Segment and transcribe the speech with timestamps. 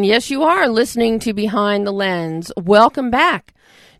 [0.00, 2.50] Yes, you are listening to Behind the Lens.
[2.56, 3.52] Welcome back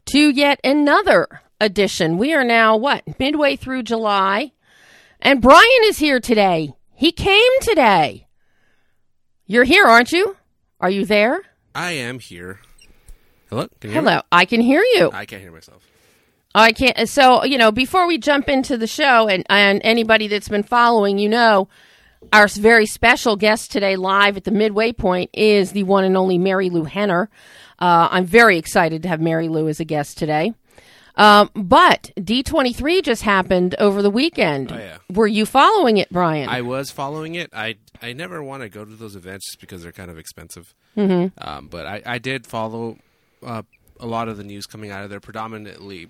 [0.07, 1.29] to yet another
[1.61, 2.17] edition.
[2.17, 4.53] We are now, what, midway through July.
[5.21, 6.73] And Brian is here today.
[6.95, 8.27] He came today.
[9.47, 10.35] You're here, aren't you?
[10.81, 11.43] Are you there?
[11.75, 12.61] I am here.
[13.51, 13.69] Hello?
[13.83, 13.95] Hear me?
[13.95, 14.23] Hello.
[14.33, 15.11] I can hear you.
[15.13, 15.87] I can't hear myself.
[16.55, 17.07] I can't.
[17.07, 21.19] So, you know, before we jump into the show, and, and anybody that's been following,
[21.19, 21.69] you know,
[22.33, 26.39] our very special guest today, live at the midway point, is the one and only
[26.39, 27.31] Marilu Henner.
[27.79, 30.53] Uh, I'm very excited to have Marilu as a guest today.
[31.17, 34.73] Um, but D23 just happened over the weekend.
[34.73, 34.97] Oh, yeah.
[35.11, 36.49] Were you following it, Brian?
[36.49, 37.51] I was following it.
[37.53, 40.75] I I never want to go to those events just because they're kind of expensive.
[40.97, 41.39] Mm-hmm.
[41.47, 42.97] Um, but I, I did follow
[43.43, 43.63] uh,
[44.01, 46.09] a lot of the news coming out of there, predominantly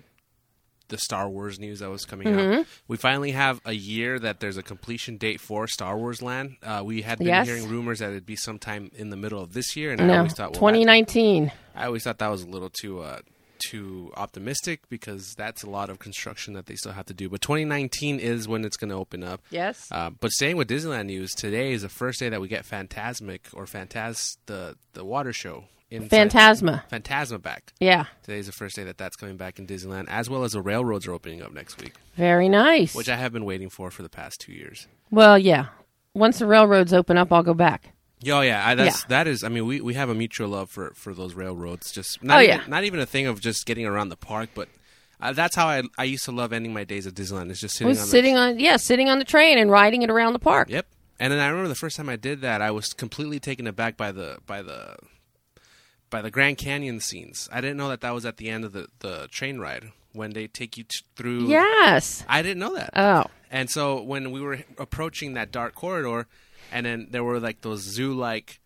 [0.93, 2.59] the Star Wars news that was coming Mm-hmm.
[2.61, 2.65] out.
[2.87, 6.55] We finally have a year that there's a completion date for Star Wars Land.
[6.63, 7.47] Uh, we had been Yes.
[7.47, 10.33] hearing rumors that it'd be sometime in the middle of this year, and I always
[10.33, 11.51] thought, well, that- 2019.
[11.75, 13.19] I always thought that was a little too uh,
[13.69, 17.29] too optimistic because that's a lot of construction that they still have to do.
[17.29, 19.41] But 2019 is when it's going to open up.
[19.51, 19.87] Yes.
[19.89, 23.39] Uh, but staying with Disneyland news, today is the first day that we get Fantasmic
[23.53, 26.83] or Phantaz the the water show in Phantasma.
[26.89, 27.73] Phantasma back.
[27.79, 28.05] Yeah.
[28.23, 31.07] Today's the first day that that's coming back in Disneyland, as well as the railroads
[31.07, 32.95] are opening up next week, Very nice.
[32.95, 34.87] which I have been waiting for for the past two years.
[35.11, 35.67] well, yeah.
[36.15, 37.91] Once the railroads open up, I'll go back.
[38.27, 39.05] Oh yeah, I, that's Yeah.
[39.09, 39.43] that is.
[39.43, 41.91] I mean, we, we have a mutual love for, for those railroads.
[41.91, 42.63] Just not Oh, even, yeah.
[42.67, 44.69] not even a thing of just getting around the park, but
[45.19, 47.49] uh, that's how I I used to love ending my days at Disneyland.
[47.51, 50.03] Is just sitting was on sitting the, on yeah sitting on the train and riding
[50.03, 50.85] it around the park Yep.
[51.19, 53.97] And then I remember the first time I did that, I was completely taken aback
[53.97, 54.95] by the by the
[56.13, 57.49] by the Grand Canyon scenes.
[57.51, 60.31] I didn't know that that was at the end of the the train ride when
[60.37, 61.47] they take you t- through.
[61.47, 62.91] yes I didn't know that.
[62.95, 66.27] oh And so when we were approaching that dark corridor,
[66.71, 68.59] and then there were like those zoo-like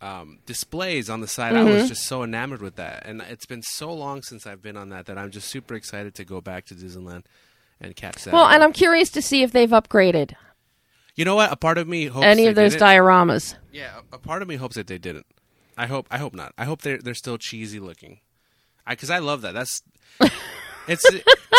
[0.00, 1.74] um, displays on the side, I Mm-hmm.
[1.74, 3.04] was just so enamored with that.
[3.06, 6.14] And it's been so long since I've been on that that I'm just super excited
[6.16, 7.24] to go back to Disneyland
[7.80, 8.32] and catch that.
[8.32, 10.32] well and i'm curious to see if they've upgraded
[11.14, 11.50] you know what?
[11.52, 12.84] A part of me hopes any they of those did it.
[12.84, 15.26] dioramas Yeah, a a part of me hopes that they didn't.
[15.76, 16.06] I hope.
[16.10, 16.52] I hope not.
[16.56, 18.20] I hope they're they're still cheesy looking.
[18.86, 19.52] I because I love that.
[19.54, 19.82] That's
[20.88, 21.04] it's.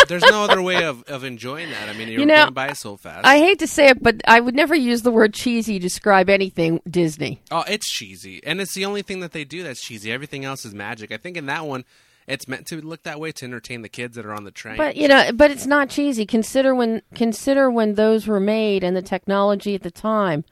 [0.08, 1.88] there's no other way of, of enjoying that.
[1.88, 3.26] I mean, you're You know, going by so fast.
[3.26, 6.30] i hate to say it but i would never use the word cheesy to describe
[6.30, 10.10] anything disney Oh, it's cheesy, and it's the only thing that they do that's cheesy.
[10.10, 11.12] Everything else is magic.
[11.12, 11.84] I think in that one,
[12.26, 14.76] it's meant to look that way to entertain the kids that are on the train.
[14.78, 18.96] but you know but it's not cheesy consider when consider when those were made and
[18.96, 20.44] the technology at the time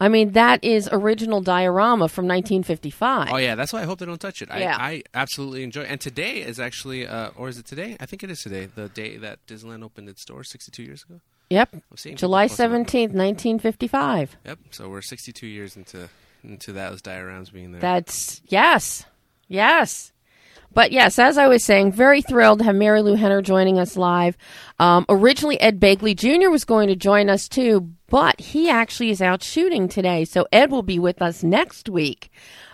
[0.00, 4.06] i mean that is original diorama from 1955 oh yeah, that's why I hope they
[4.06, 4.48] don't touch it.
[4.48, 4.76] Yeah.
[4.78, 5.82] I, I absolutely enjoy.
[5.82, 7.96] And today is actually, uh, or is it today?
[8.00, 8.66] I think it is today.
[8.66, 11.20] The day that Disneyland opened its doors 62 years ago.
[11.50, 12.86] yep I'm seeing people july posting about it.
[12.86, 14.58] 17th 1955 Yep.
[14.70, 16.08] So we're 62 years into
[16.42, 17.80] into those dioramas being there.
[17.80, 19.04] That's yes,
[19.48, 20.12] yes.
[20.72, 24.36] But yes, as I was saying, very thrilled to have Marilu Henner joining us live.
[24.78, 26.48] Um, originally, Ed Begley Jr.
[26.48, 30.70] was going to join us too, but he actually is out shooting today, so Ed
[30.70, 32.30] will be with us next week.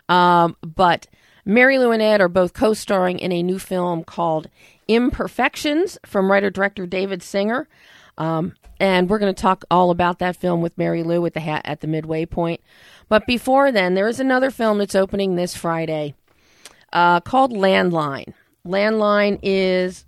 [0.09, 1.07] Um, but
[1.47, 4.49] Marilu and Ed are both co-starring in a new film called
[4.89, 7.69] Imperfections from writer director David Singer.
[8.19, 11.63] Um, and we're going to talk all about that film with Marilu at the ha-
[11.65, 12.61] at the midway point.
[13.09, 16.15] But before then, there is another film that's opening this Friday
[16.93, 18.33] uh, called Landline.
[18.67, 20.05] Landline is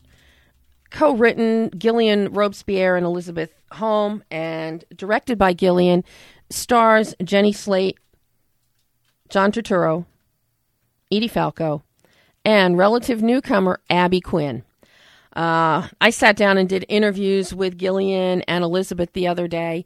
[0.91, 6.05] co-written Gillian Robespierre and Elisabeth Holm, and directed by Gillian.
[6.51, 7.99] Stars Jenny Slate,
[9.29, 10.07] John Turturro,
[11.13, 11.83] Edie Falco,
[12.45, 14.63] and relative newcomer Abby Quinn.
[15.37, 19.85] Uh, I sat down and did interviews with Gillian and Elizabeth the other day.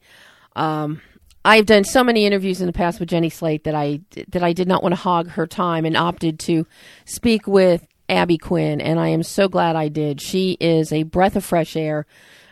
[0.55, 1.03] Um,
[1.44, 4.53] I've done so many interviews in the past with Jenny Slate that I that I
[4.53, 6.67] did not want to hog her time and opted to
[7.05, 10.20] speak with Abby Quinn, and I am so glad I did.
[10.20, 12.06] She is a breath of fresh air.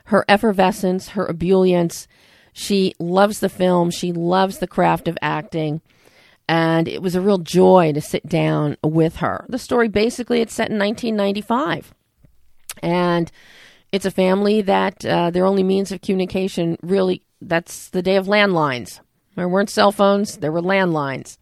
[0.06, 2.06] Her effervescence, her ebullience.
[2.52, 3.90] She loves the film.
[3.90, 5.80] She loves the craft of acting
[6.50, 9.46] and it was a real joy to sit down with her.
[9.48, 11.94] The story basically it's set in 1995,
[12.82, 13.30] and
[13.92, 18.26] it's a family that uh, their only means of communication really that's the day of
[18.26, 18.98] landlines.
[19.36, 21.38] There weren't cell phones; there were landlines,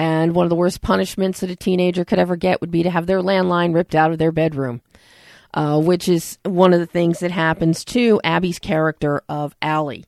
[0.00, 2.88] And one of the worst punishments that a teenager could ever get would be to
[2.88, 4.80] have their landline ripped out of their bedroom,
[5.52, 10.06] uh, which is one of the things that happens to Abby's character of Allie.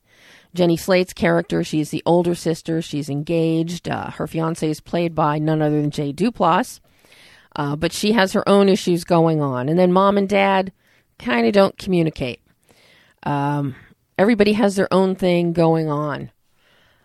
[0.55, 2.81] Jenny Slate's character, she's the older sister.
[2.81, 3.87] She's engaged.
[3.87, 6.79] Uh, her fiance is played by none other than Jay Duplass.
[7.55, 9.69] Uh, but she has her own issues going on.
[9.69, 10.71] And then mom and dad
[11.19, 12.41] kind of don't communicate.
[13.21, 13.75] Um,
[14.17, 16.31] everybody has their own thing going on.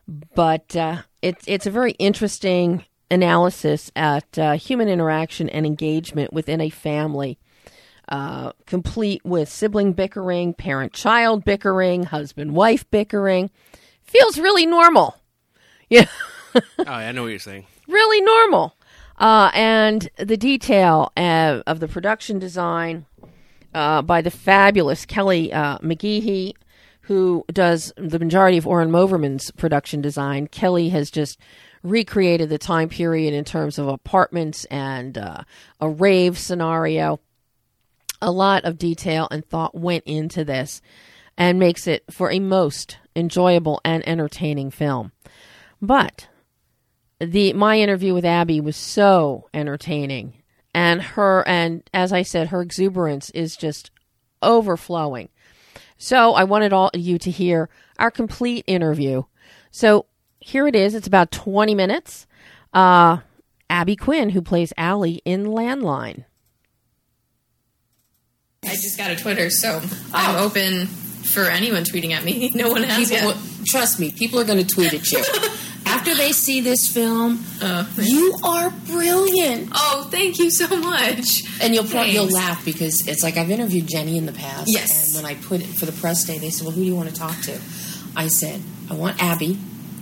[0.08, 6.60] But uh, it's it's a very interesting analysis at uh, human interaction and engagement within
[6.60, 7.38] a family,
[8.08, 13.50] uh, complete with sibling bickering, parent child bickering, husband wife bickering.
[14.02, 15.16] Feels really normal.
[15.90, 16.04] Yeah.
[16.54, 17.64] oh, I know what you're saying.
[17.86, 18.76] Really normal.
[19.16, 23.06] Uh, and the detail uh, of the production design
[23.72, 26.52] uh, by the fabulous Kelly uh, McGehee,
[27.08, 30.46] who does the majority of Oren Moverman's production design.
[30.46, 31.38] Kelly has just
[31.82, 35.42] recreated the time period in terms of apartments and uh,
[35.80, 37.18] a rave scenario.
[38.20, 40.82] A lot of detail and thought went into this
[41.38, 45.12] and makes it for a most enjoyable and entertaining film.
[45.80, 46.28] But
[47.20, 50.42] the my interview with Abby was so entertaining
[50.74, 53.90] and her and as I said her exuberance is just
[54.42, 55.30] overflowing.
[55.98, 57.68] So I wanted all of you to hear
[57.98, 59.24] our complete interview.
[59.70, 60.06] So
[60.40, 60.94] here it is.
[60.94, 62.26] It's about 20 minutes.
[62.72, 63.18] Uh,
[63.68, 66.24] Abby Quinn, who plays Allie in Landline.
[68.64, 69.80] I just got a Twitter, so
[70.12, 72.50] I'm open for anyone tweeting at me.
[72.54, 73.36] No one has People, yet.
[73.36, 75.22] will- trust me, people are going to tweet at you.
[75.86, 79.70] After they see this film, Oh, you are brilliant.
[79.74, 81.42] oh, thank you so much.
[81.60, 84.68] And you'll pro- you'll laugh because it's like I've interviewed Jenny in the past.
[84.70, 85.14] Yes.
[85.14, 86.94] And when I put it for the press day, they said, "Well, who do you
[86.94, 87.58] want to talk to?"
[88.14, 88.60] I said,
[88.90, 89.58] "I want Abby."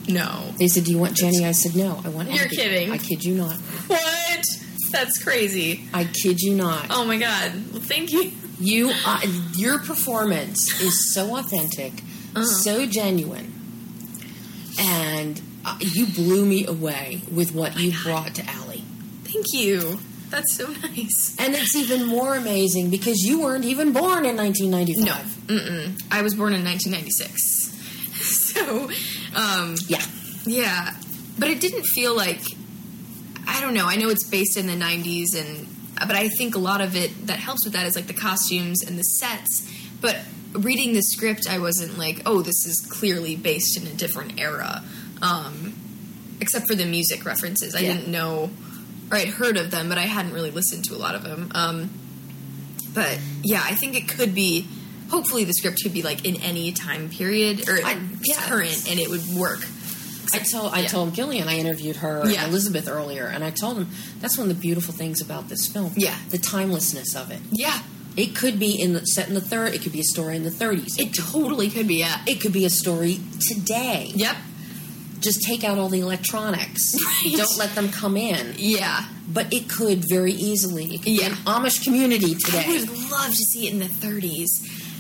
[0.08, 0.52] No.
[0.58, 2.37] They said, "Do you want Jenny?" I said, "No, I want Abby.
[2.37, 2.90] You're Abby." kidding.
[2.93, 3.56] I kid you not.
[3.87, 4.44] What?
[4.90, 5.88] That's crazy.
[5.94, 6.87] I kid you not.
[6.90, 7.52] Oh my god.
[7.73, 8.32] Well, thank you.
[8.61, 9.20] You, uh,
[9.56, 11.93] your performance is so authentic,
[12.34, 12.44] Uh-huh.
[12.44, 13.52] so genuine,
[14.78, 18.84] and uh, you blew me away with what you brought to Allie.
[19.24, 19.98] Thank you.
[20.30, 21.36] That's so nice.
[21.38, 25.48] And it's even more amazing because you weren't even born in 1995.
[25.48, 25.54] No.
[25.56, 26.02] Mm-mm.
[26.10, 27.64] I was born in 1996.
[28.56, 28.90] So,
[29.36, 30.02] um, Yeah.
[30.46, 30.94] yeah.
[31.38, 32.40] But it didn't feel like.
[33.46, 33.86] I don't know.
[33.86, 35.66] I know it's based in the 90s, and
[35.98, 38.82] but I think a lot of it that helps with that is like the costumes
[38.82, 39.70] and the sets.
[40.00, 40.18] But
[40.52, 44.82] reading the script, I wasn't like, oh, this is clearly based in a different era.
[45.22, 45.74] Um,
[46.40, 47.94] except for the music references, I Yeah.
[47.94, 48.50] didn't know,
[49.10, 51.50] or I'd heard of them, but I hadn't really listened to a lot of them.
[51.54, 51.90] Um,
[52.92, 54.66] but yeah, I think it could be.
[55.10, 58.34] Hopefully, the script could be like in any time period or I- yeah.
[58.48, 59.66] current, and it would work.
[60.34, 60.88] I told I Yeah.
[60.88, 62.48] told Gillian I interviewed her Yeah.
[62.48, 63.88] Elizabeth earlier, and I told him
[64.20, 65.92] that's one of the beautiful things about this film.
[65.96, 66.16] Yeah.
[66.30, 67.38] the timelessness of it.
[67.52, 67.80] Yeah,
[68.16, 69.74] It could be in the set in the third.
[69.74, 70.98] It could be a story in the 30s.
[70.98, 71.96] it totally could be.
[71.96, 72.18] Yeah.
[72.26, 74.10] It could be a story today.
[74.16, 74.36] Yep.
[75.26, 76.94] Just take out all the electronics.
[77.05, 77.34] Right.
[77.37, 78.55] Don't let them come in.
[78.56, 79.05] Yeah.
[79.28, 80.94] But it could very easily.
[80.94, 81.31] It could Yeah.
[81.44, 82.64] Amish community today.
[82.67, 84.49] I would love to see it in the 30s,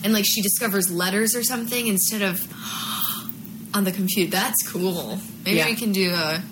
[0.02, 2.46] and like she discovers letters or something instead of
[3.74, 4.30] on the computer.
[4.30, 5.20] That's cool.
[5.44, 5.66] Maybe Yeah.
[5.66, 6.42] we can do a.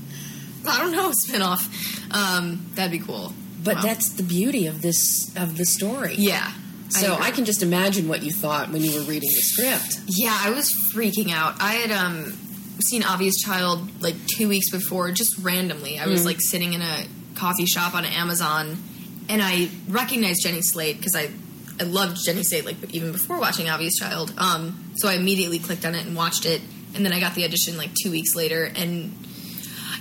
[0.66, 1.68] I don't know, spin-off.
[2.10, 3.34] Um, that'd be cool.
[3.62, 3.82] But Wow.
[3.82, 6.14] that's the beauty of this of the story.
[6.18, 6.52] yeah.
[6.90, 7.26] So agree.
[7.26, 10.00] I, can just imagine what you thought when you were reading the script.
[10.06, 11.56] Yeah, I was freaking out.
[11.60, 12.34] I had um,
[12.82, 15.98] seen Obvious Child like two weeks before, just randomly.
[15.98, 16.26] I was Mm.
[16.26, 18.76] like sitting in a coffee shop on Amazon,
[19.28, 21.30] and I recognized Jenny Slate because I
[21.80, 24.32] I loved Jenny Slate like even before watching Obvious Child.
[24.38, 26.60] Um, so I immediately clicked on it and watched it,
[26.94, 29.12] and then I got the audition like two weeks later, and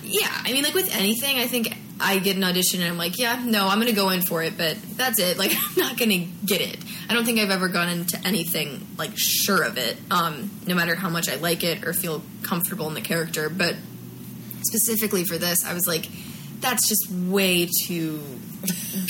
[0.03, 3.17] yeah, I mean, like with anything, I think I get an audition and I'm like,
[3.17, 5.37] yeah, no, I'm going to go in for it, but that's it.
[5.43, 6.77] Like, I'm not going to get it.
[7.09, 10.95] I don't think I've ever gone into anything like sure of it, um, no matter
[10.95, 13.49] how much I like it or feel comfortable in the character.
[13.49, 13.75] But
[14.61, 16.09] specifically for this, I was like,
[16.59, 18.21] that's just way too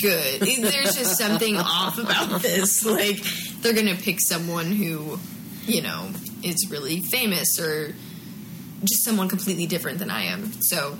[0.00, 0.40] good.
[0.40, 2.84] There's just something off about this.
[2.94, 3.20] Like,
[3.60, 5.18] they're going to pick someone who,
[5.66, 6.10] you know,
[6.42, 7.94] is really famous or
[8.80, 10.52] just someone completely different than I am.
[10.62, 10.98] So,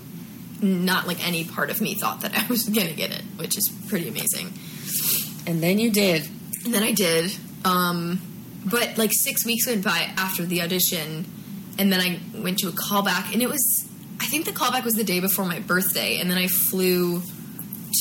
[0.63, 3.57] not like any part of me thought that I was going to get it, which
[3.57, 4.53] is pretty amazing.
[5.47, 6.29] And then you did.
[6.65, 7.37] And then I did.
[7.65, 8.21] Um,
[8.65, 11.27] but like six weeks went by after the audition,
[11.79, 13.89] and then I went to a callback, and it was,
[14.21, 17.23] I think the callback was the day before my birthday, and then I flew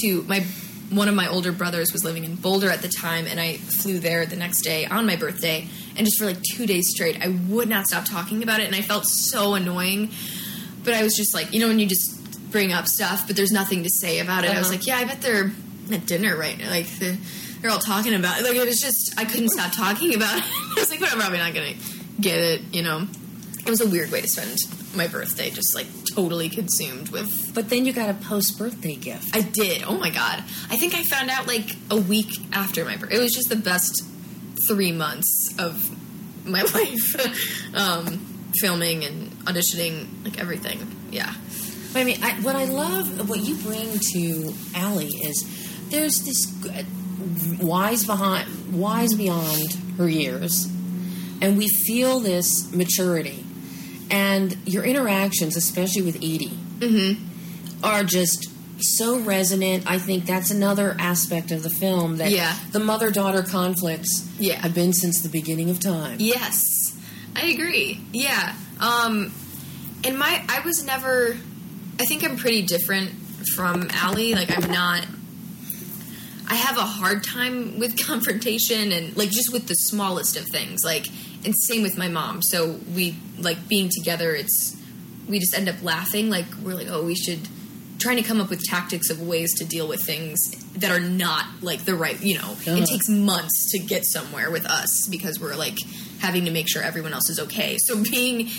[0.02, 0.46] to my.
[0.90, 3.98] One of my older brothers was living in Boulder at the time, and I flew
[3.98, 5.68] there the next day on my birthday.
[5.98, 8.76] And just for like two days straight, I would not stop talking about it, and
[8.76, 10.12] I felt so annoying.
[10.84, 12.13] But I was just like, you know, when you just
[12.54, 14.52] bring up stuff, but there's nothing to say about it.
[14.52, 14.78] I was Uh-huh.
[14.78, 15.52] like, yeah, I bet they're
[15.92, 16.70] at dinner right now.
[16.70, 17.18] Like they're,
[17.60, 18.44] they're all talking about it.
[18.46, 20.44] Like it was just I couldn't stop talking about it.
[20.48, 21.74] I was like, but I'm probably not gonna
[22.22, 22.62] get it.
[22.72, 23.08] You know,
[23.66, 24.56] it was a weird way to spend
[24.96, 27.54] my birthday, just like totally consumed with.
[27.56, 29.36] But then you got a post birthday gift.
[29.36, 29.84] I did.
[29.84, 30.40] Oh my god!
[30.70, 33.16] I think I found out like a week after my birthday.
[33.18, 34.04] It was just the best
[34.68, 35.90] three months of
[36.48, 40.80] my life, um, filming and auditioning, like everything.
[41.12, 41.34] Yeah.
[41.94, 45.46] But I mean, I, what I love, what you bring to Allie is
[45.90, 46.52] there's this
[47.62, 50.66] wise behind, wise beyond her years,
[51.42, 53.46] and we feel this maturity,
[54.10, 56.58] and your interactions, especially with Edie,
[57.84, 59.84] are just so resonant.
[59.86, 62.58] I think that's another aspect of the film that Yeah.
[62.72, 64.56] the mother daughter conflicts Yeah.
[64.62, 66.18] have been since the beginning of time.
[66.20, 66.64] Yes,
[67.36, 68.02] I agree.
[68.12, 68.56] Yeah.
[68.80, 69.32] Um,
[70.04, 71.38] and my, I was never.
[72.04, 73.12] I think I'm pretty different
[73.56, 74.36] from Allie.
[74.36, 75.08] Like I'm not.
[76.50, 80.82] I have a hard time with confrontation and like just with the smallest of things.
[80.84, 81.08] Like,
[81.46, 82.42] and same with my mom.
[82.42, 84.36] So we like being together.
[84.36, 84.76] It's
[85.30, 86.30] we just end up laughing.
[86.30, 87.48] Like we're like, oh, we should
[88.00, 90.38] trying to come up with tactics of ways to deal with things
[90.74, 92.22] that are not like the right.
[92.22, 95.78] You know, it takes months to get somewhere with us because we're like
[96.20, 97.78] having to make sure everyone else is okay.
[97.80, 98.50] So being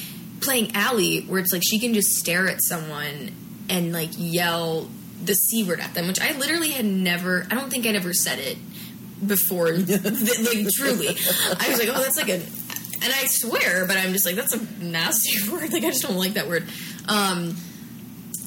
[0.44, 3.32] playing Allie, where it's like she can just stare at someone
[3.68, 4.88] and like yell
[5.24, 7.46] the c word at them, which I literally had never.
[7.50, 8.58] I don't think I'd ever said it
[9.26, 9.72] before.
[9.72, 12.34] like truly, I was like, oh, that's like a.
[12.34, 15.72] And I swear, but I'm just like, that's a nasty word.
[15.72, 16.66] Like I just don't like that word.
[17.06, 17.56] Um,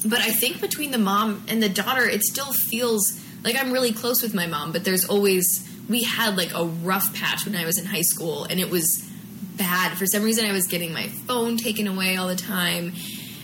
[0.04, 3.92] but I think between the mom and the daughter, it still feels like I'm really
[3.92, 4.72] close with my mom.
[4.72, 8.44] But there's always we had like a rough patch when I was in high school,
[8.44, 9.07] and it was
[9.56, 9.96] bad.
[9.96, 12.92] For some reason, I was getting my phone taken away all the time,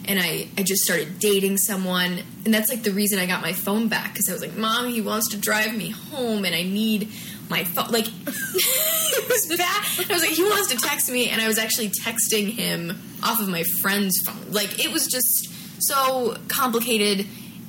[0.06, 3.52] and I I just started dating someone, and that's like the reason I got my
[3.52, 6.62] phone back because I was like, Mom, he wants to drive me home, and I
[6.62, 7.10] need
[7.48, 7.90] my phone.
[7.90, 10.10] Like it was bad.
[10.10, 12.90] I was like, he wants to text me, and I was actually texting him
[13.22, 14.50] off of my friend's phone.
[14.52, 17.26] Like it was just so complicated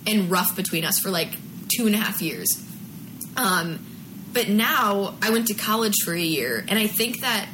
[0.08, 1.38] and rough between us for like
[1.76, 2.48] two and a half years.
[3.38, 3.86] Um,
[4.34, 7.48] but now I went to college for a year, and I think that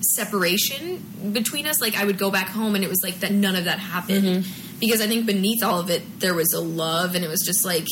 [0.00, 3.56] separation between us, like I would go back home, and it was like that none
[3.56, 4.24] of that happened.
[4.24, 4.78] Mm-hmm.
[4.80, 7.64] Because I think beneath all of it there was a love, and it was just
[7.64, 7.86] like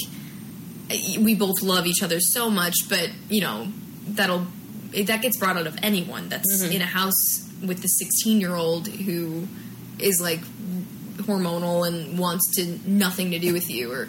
[1.19, 3.69] we both love each other so much, but you know
[4.09, 4.47] that'll
[4.93, 6.73] that gets brought out of anyone that's mm-hmm.
[6.73, 9.49] in a house with the 16 year old who
[9.99, 10.41] is like
[11.17, 14.09] hormonal and wants to nothing to do with you or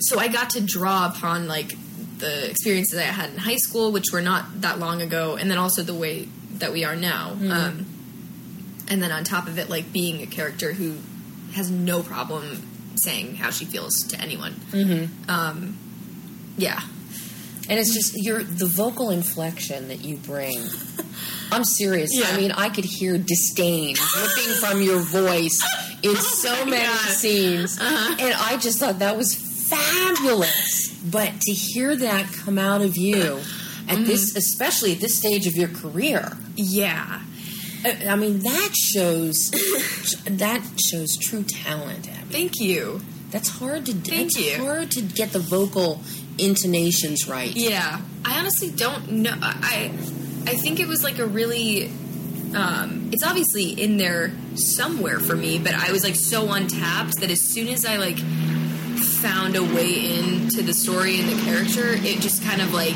[0.00, 1.74] so I got to draw upon like
[2.18, 5.58] the experiences I had in high school, which were not that long ago, and then
[5.58, 7.30] also the way that we are now.
[7.32, 7.86] Um,
[8.88, 10.96] and then on top of it, like being a character who
[11.54, 12.62] has no problem
[12.96, 14.52] saying how she feels to anyone.
[14.70, 15.30] Mm-hmm.
[15.30, 15.76] Um,
[16.56, 16.80] yeah,
[17.68, 20.58] And it's just your the vocal inflection that you bring.
[21.52, 22.10] I'm serious.
[22.12, 22.26] Yeah.
[22.28, 25.58] I mean, I could hear disdain dripping from your voice
[26.02, 26.98] in so many God.
[26.98, 30.88] scenes, and I just thought that was fabulous.
[31.10, 33.40] But to hear that come out of you
[33.88, 37.22] at this, especially at this stage of your career, yeah.
[37.84, 39.50] I mean, that shows
[40.26, 42.08] that shows true talent.
[42.08, 42.32] Abby.
[42.32, 43.02] Thank you.
[43.30, 43.92] That's hard to.
[43.92, 44.64] Thank you.
[44.64, 46.00] hard to get the vocal
[46.38, 47.54] intonations right.
[47.54, 49.34] Yeah, I honestly don't know.
[49.40, 49.90] I
[50.46, 51.90] I think it was like a really.
[52.54, 57.30] Um, it's obviously in there somewhere for me, but I was like so untapped that
[57.30, 58.18] as soon as I like
[58.96, 62.94] found a way into the story and the character, it just kind of like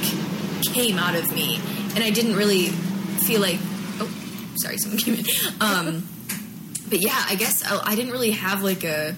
[0.62, 1.56] came out of me,
[1.94, 3.58] and I didn't really feel like.
[4.00, 4.08] Oh,
[4.56, 5.24] sorry, someone came in.
[5.60, 6.08] Um,
[6.88, 9.14] but yeah, I guess I, I didn't really have like a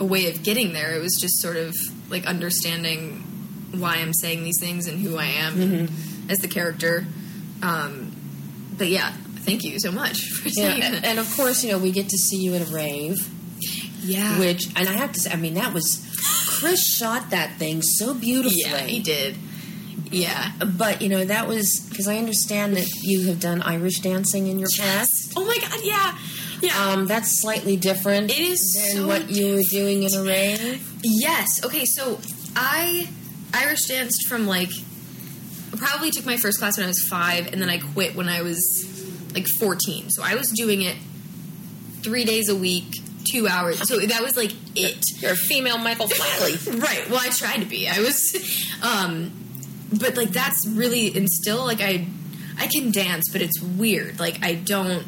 [0.00, 0.94] a way of getting there.
[0.94, 1.74] It was just sort of
[2.10, 3.20] like understanding
[3.78, 5.88] why I'm saying these things and who I am
[6.28, 7.06] as the character.
[7.62, 8.12] Um,
[8.76, 11.04] but yeah, thank you so much for Yeah, saying and, that.
[11.04, 13.16] and of course, you know, we get to see you at a rave,
[14.02, 16.04] Yeah, which, and I have to say, I mean, that was
[16.60, 18.60] Chris shot that thing so beautifully.
[18.64, 19.36] yeah, he did.
[20.10, 20.52] Yeah.
[20.64, 24.58] But you know, that was because I understand that you have done Irish dancing in
[24.58, 25.32] your past.
[25.36, 26.18] Oh my god, yeah,
[26.60, 26.92] yeah.
[26.92, 30.92] Um, that's slightly different It is than so what you were doing in a rave.
[31.02, 31.64] Yes.
[31.64, 31.84] Okay.
[31.84, 32.20] So
[32.56, 33.08] I
[33.52, 34.70] Irish danced from like
[35.76, 38.42] probably took my first class when I was five, and then I quit when I
[38.42, 38.62] was
[39.34, 40.10] like fourteen.
[40.10, 40.96] So I was doing it
[42.02, 42.94] three days a week,
[43.30, 43.88] two hours.
[43.88, 45.04] So that was like it.
[45.20, 46.82] You're a female Michael Flatley.
[46.82, 47.08] right.
[47.10, 47.88] Well, I tried to be.
[47.88, 48.36] I was,
[48.82, 49.32] um,
[49.92, 52.06] but like that's really and still like I,
[52.58, 54.18] I can dance, but it's weird.
[54.18, 55.04] Like I don't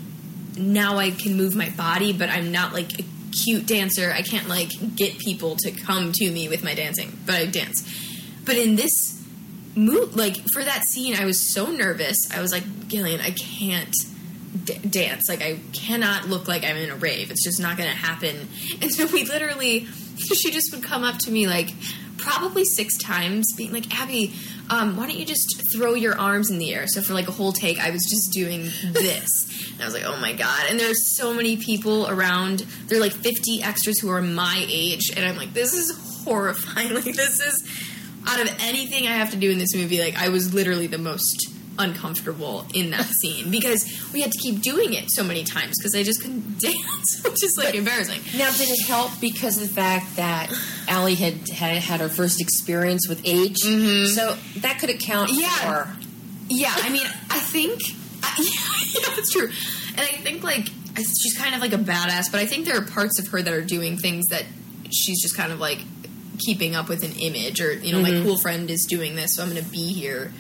[0.56, 0.98] now.
[0.98, 4.10] I can move my body, but I'm not like a cute dancer.
[4.12, 7.82] I can't like get people to come to me with my dancing, but I dance.
[8.44, 9.24] But in this
[9.74, 12.16] mood, like for that scene, I was so nervous.
[12.32, 13.94] I was like, Gillian, I can't
[14.64, 15.28] d- dance.
[15.28, 17.30] Like I cannot look like I'm in a rave.
[17.30, 18.48] It's just not going to happen.
[18.82, 19.80] And so we literally,
[20.16, 21.70] she just would come up to me like
[22.18, 24.32] probably six times, being like, Abby,
[24.70, 26.86] um, why don't you just throw your arms in the air?
[26.86, 29.28] So for like a whole take, I was just doing this.
[29.72, 30.66] And I was like, oh my God.
[30.68, 32.60] And there's so many people around.
[32.86, 35.12] There are like 50 extras who are my age.
[35.16, 36.94] And I'm like, this is horrifying.
[36.94, 37.62] Like, this is
[38.26, 40.98] out of anything I have to do in this movie, like, I was literally the
[40.98, 45.74] most uncomfortable in that scene because we had to keep doing it so many times
[45.78, 48.20] because I just couldn't dance, which is like embarrassing.
[48.38, 50.52] Now, did it help because of the fact that
[50.88, 53.62] Allie had had, had her first experience with age?
[53.62, 54.06] Mm-hmm.
[54.06, 55.48] So that could account Yeah.
[55.48, 55.96] for.
[56.48, 57.80] Yeah, I mean, I think
[58.22, 58.34] I,
[58.94, 59.48] yeah, that's true,
[59.96, 62.84] and I think like she's kind of like a badass, but I think there are
[62.84, 64.44] parts of her that are doing things that
[64.90, 65.80] she's just kind of like
[66.38, 68.24] keeping up with an image, or you know, my mm-hmm.
[68.24, 70.32] cool friend is doing this, so I'm going to be here.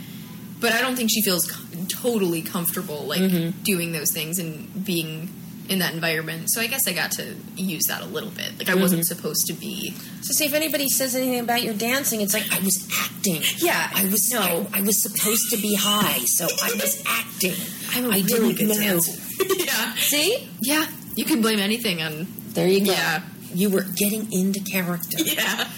[0.60, 3.62] But I don't think she feels co- totally comfortable like mm-hmm.
[3.62, 5.28] doing those things and being
[5.68, 6.44] in that environment.
[6.50, 8.58] So I guess I got to use that a little bit.
[8.58, 8.82] Like I mm-hmm.
[8.82, 9.92] wasn't supposed to be.
[10.22, 13.42] So, see if anybody says anything about your dancing, it's like I was acting.
[13.58, 14.30] Yeah, I was.
[14.32, 14.40] no.
[14.72, 17.54] I, I was supposed to be high, so I was acting.
[17.90, 18.74] I'm a I really didn't good know.
[18.74, 19.22] dancer.
[19.64, 20.86] yeah, See, yeah.
[21.14, 22.26] You can blame anything on.
[22.50, 22.92] there you go.
[22.92, 23.22] Yeah.
[23.54, 25.18] You were getting into character.
[25.18, 25.68] Yeah,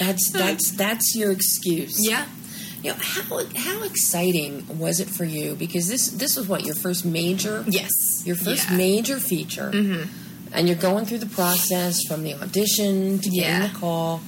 [0.00, 2.04] That's that's that's your excuse.
[2.04, 2.26] yeah.
[2.82, 5.54] You know how how exciting was it for you?
[5.54, 7.90] Because this this was what your first major Yes.
[8.24, 8.64] your first Yeah.
[8.66, 8.76] Mm-hmm.
[8.76, 9.70] major feature,
[10.52, 13.66] and you're going through the process from the audition to getting Yeah.
[13.68, 14.20] the call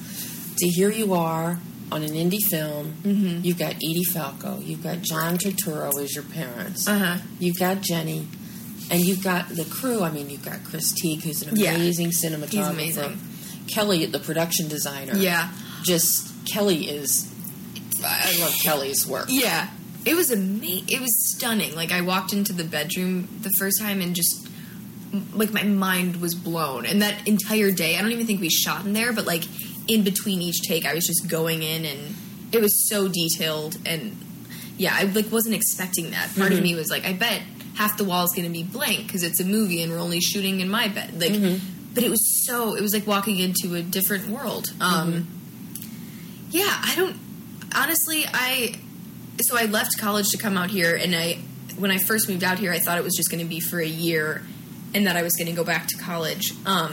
[0.57, 1.59] to here you are
[1.91, 2.93] on an indie film.
[3.03, 3.43] Mm-hmm.
[3.45, 7.17] You've got Edie Falco, you've got John Turturro as your parents, Uh-huh.
[7.39, 8.27] you've got Jenny,
[8.89, 10.01] and you've got the crew.
[10.03, 11.75] I mean, you've got Chris Teague, who's an Yeah.
[11.75, 12.49] amazing cinematographer.
[12.79, 13.19] He's amazing.
[13.67, 15.17] Kelly, the production designer.
[15.17, 15.49] Yeah.
[15.83, 17.25] just Kelly is.
[18.03, 19.27] I love Kelly's work.
[19.29, 19.69] Yeah.
[20.05, 20.89] It was amazing.
[20.89, 21.75] It was stunning.
[21.75, 24.47] Like I walked into the bedroom the first time and just
[25.33, 26.85] like my mind was blown.
[26.85, 29.43] And that entire day, I don't even think we shot in there, but like
[29.87, 32.15] in between each take, I was just going in and
[32.51, 34.17] it was so detailed and
[34.77, 36.35] yeah, I like wasn't expecting that.
[36.35, 36.63] Part of mm-hmm.
[36.63, 37.43] me was like, I bet
[37.75, 40.19] half the wall is going to be blank because it's a movie and we're only
[40.19, 41.19] shooting in my bed.
[41.21, 41.93] Like, mm-hmm.
[41.93, 42.75] but it was so.
[42.75, 44.73] It was like walking into a different world.
[44.79, 46.47] Um, mm-hmm.
[46.51, 47.15] Yeah, I don't.
[47.75, 48.75] Honestly, I.
[49.41, 51.39] So I left college to come out here, and I,
[51.77, 53.79] when I first moved out here, I thought it was just going to be for
[53.79, 54.43] a year,
[54.93, 56.53] and that I was going to go back to college.
[56.65, 56.91] Um,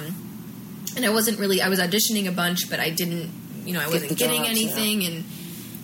[0.96, 1.60] and I wasn't really.
[1.60, 3.30] I was auditioning a bunch, but I didn't.
[3.66, 4.68] You know, I wasn't the getting jobs, yeah.
[4.70, 5.24] anything, and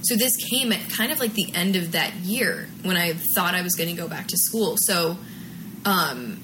[0.04, 3.54] so this came at kind of like the end of that year when I thought
[3.54, 4.76] I was going to go back to school.
[4.78, 5.16] So,
[5.84, 6.40] um,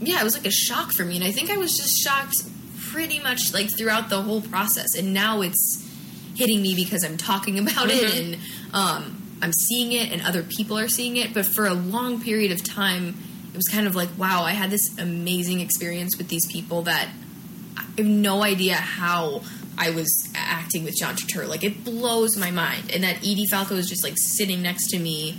[0.00, 2.36] yeah, it was like a shock for me, and I think I was just shocked
[2.90, 4.94] pretty much like throughout the whole process.
[4.96, 5.85] And now it's
[6.36, 8.34] hitting me because I'm talking about it Mm-hmm.
[8.34, 8.42] and
[8.74, 11.34] um, I'm seeing it, and other people are seeing it.
[11.34, 13.16] But for a long period of time,
[13.52, 17.08] it was kind of like, wow, I had this amazing experience with these people that
[17.76, 19.42] I have no idea how
[19.78, 21.48] I was acting with John Turturro.
[21.48, 24.98] Like it blows my mind, and that Edie Falco is just like sitting next to
[24.98, 25.38] me,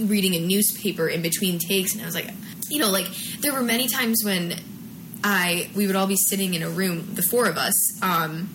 [0.00, 2.30] reading a newspaper in between takes, and I was like,
[2.68, 3.06] you know, like
[3.40, 4.54] there were many times when
[5.22, 8.48] I we would all be sitting in a room, the four of us, um,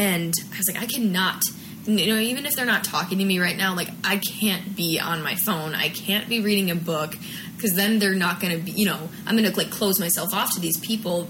[0.00, 1.44] and I was like, I cannot.
[1.84, 4.98] You know, even if they're not talking to me right now, like I can't be
[4.98, 5.74] on my phone.
[5.74, 7.16] I can't be reading a book
[7.56, 8.72] because then they're not going to be.
[8.72, 11.28] You know, I'm going to like close myself off to these people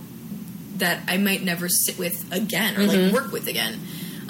[0.76, 3.80] that I might never sit with again or like work with again.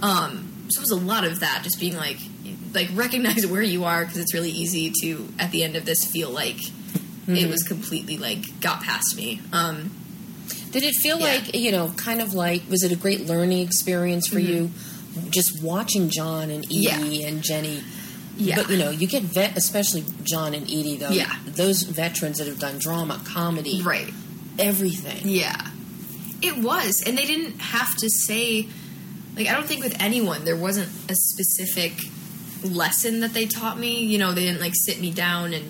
[0.02, 2.18] Um, so it was a lot of that, just being like,
[2.74, 6.04] like recognize where you are because it's really easy to at the end of this
[6.04, 6.60] feel like
[7.28, 9.40] it was completely like got past me.
[9.52, 9.90] Um,
[10.72, 11.24] Did it feel Yeah.
[11.26, 14.70] like you know, kind of like was it a great learning experience for you,
[15.30, 17.12] just watching John and Edie Mm-hmm.
[17.12, 17.26] Yeah.
[17.28, 17.82] and Jenny?
[18.36, 18.56] Yeah.
[18.56, 21.10] But you know, you get vet, especially John and Edie though.
[21.10, 21.34] Yeah.
[21.46, 24.12] Those veterans that have done drama, comedy, right.
[24.58, 25.28] everything.
[25.28, 25.68] Yeah.
[26.42, 27.02] It was.
[27.06, 28.66] And they didn't have to say,
[29.36, 31.92] like, I don't think with anyone there wasn't a specific
[32.64, 34.04] lesson that they taught me.
[34.04, 35.64] You know, they didn't, like, sit me down and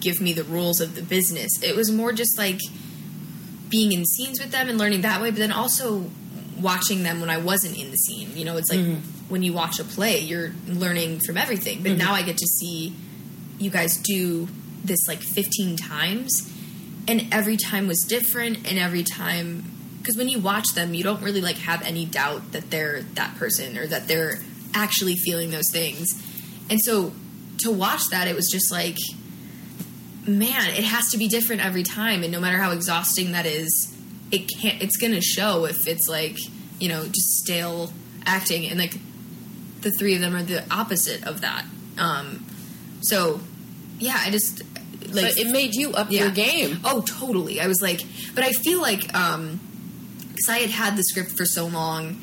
[0.00, 1.50] give me the rules of the business.
[1.62, 2.60] It was more just, like,
[3.72, 6.04] being in scenes with them and learning that way, but then also
[6.60, 8.36] watching them when I wasn't in the scene.
[8.36, 9.00] You know, it's like mm-hmm.
[9.28, 11.82] when you watch a play, you're learning from everything.
[11.82, 11.98] But mm-hmm.
[11.98, 12.94] now I get to see
[13.58, 14.46] you guys do
[14.84, 16.52] this like 15 times
[17.08, 19.64] and every time was different and every time
[19.98, 23.36] because when you watch them you don't really like have any doubt that they're that
[23.36, 24.38] person or that they're
[24.74, 26.08] actually feeling those things
[26.68, 27.12] and so
[27.58, 28.98] to watch that it was just like
[30.26, 33.92] man it has to be different every time and no matter how exhausting that is
[34.32, 34.82] it can't.
[34.82, 36.38] It's gonna show if it's like
[36.80, 37.92] you know just stale
[38.26, 38.94] acting, and like
[39.82, 41.64] the three of them are the opposite of that.
[41.98, 42.44] Um,
[43.02, 43.40] so
[43.98, 44.62] yeah, I just
[45.14, 46.80] like but it made you up your game.
[46.82, 47.60] Oh, totally.
[47.60, 48.00] I was like,
[48.34, 49.60] but I feel like um
[50.28, 52.18] because I had had the script for so long,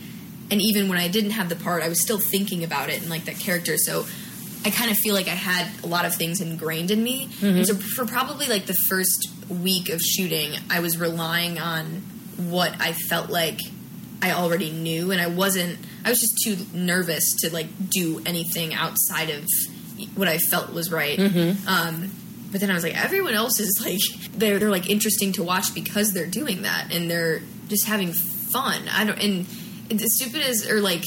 [0.50, 3.10] and even when I didn't have the part, I was still thinking about it and
[3.10, 3.78] like that character.
[3.78, 4.08] So
[4.66, 7.30] I kind of feel like I had a lot of things ingrained in me.
[7.58, 12.04] And so for probably like the first week of shooting, I was relying on
[12.38, 13.60] what I felt like
[14.22, 15.80] I already knew, and I wasn't.
[16.04, 19.46] I was just too nervous to like do anything outside of
[20.16, 21.18] what I felt was right.
[21.68, 22.12] Um,
[22.52, 25.74] but then I was like, everyone else is like they're they're like interesting to watch
[25.74, 28.90] because they're doing that and they're just having fun.
[28.92, 29.48] I don't and
[30.02, 31.04] as stupid as or like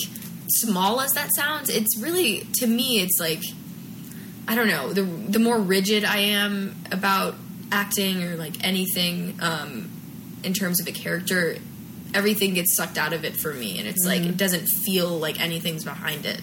[0.61, 3.43] small as that sounds, it's really to me it's like
[4.47, 7.35] I don't know the the more rigid I am about
[7.71, 9.91] acting or like anything um,
[10.45, 11.57] in terms of a character,
[12.15, 15.41] everything gets sucked out of it for me, and it's like it doesn't feel like
[15.41, 16.41] anything's behind it.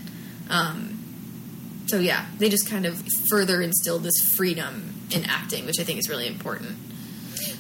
[0.49, 5.83] Um, so yeah, they just kind of further instilled this freedom in acting, which I
[5.83, 6.77] think is really important.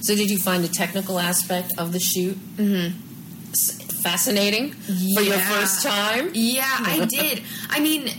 [0.01, 2.37] So, did you find the technical aspect of the shoot
[4.01, 6.31] fascinating for your first time?
[6.33, 7.41] Yeah, I did.
[7.69, 8.09] I mean,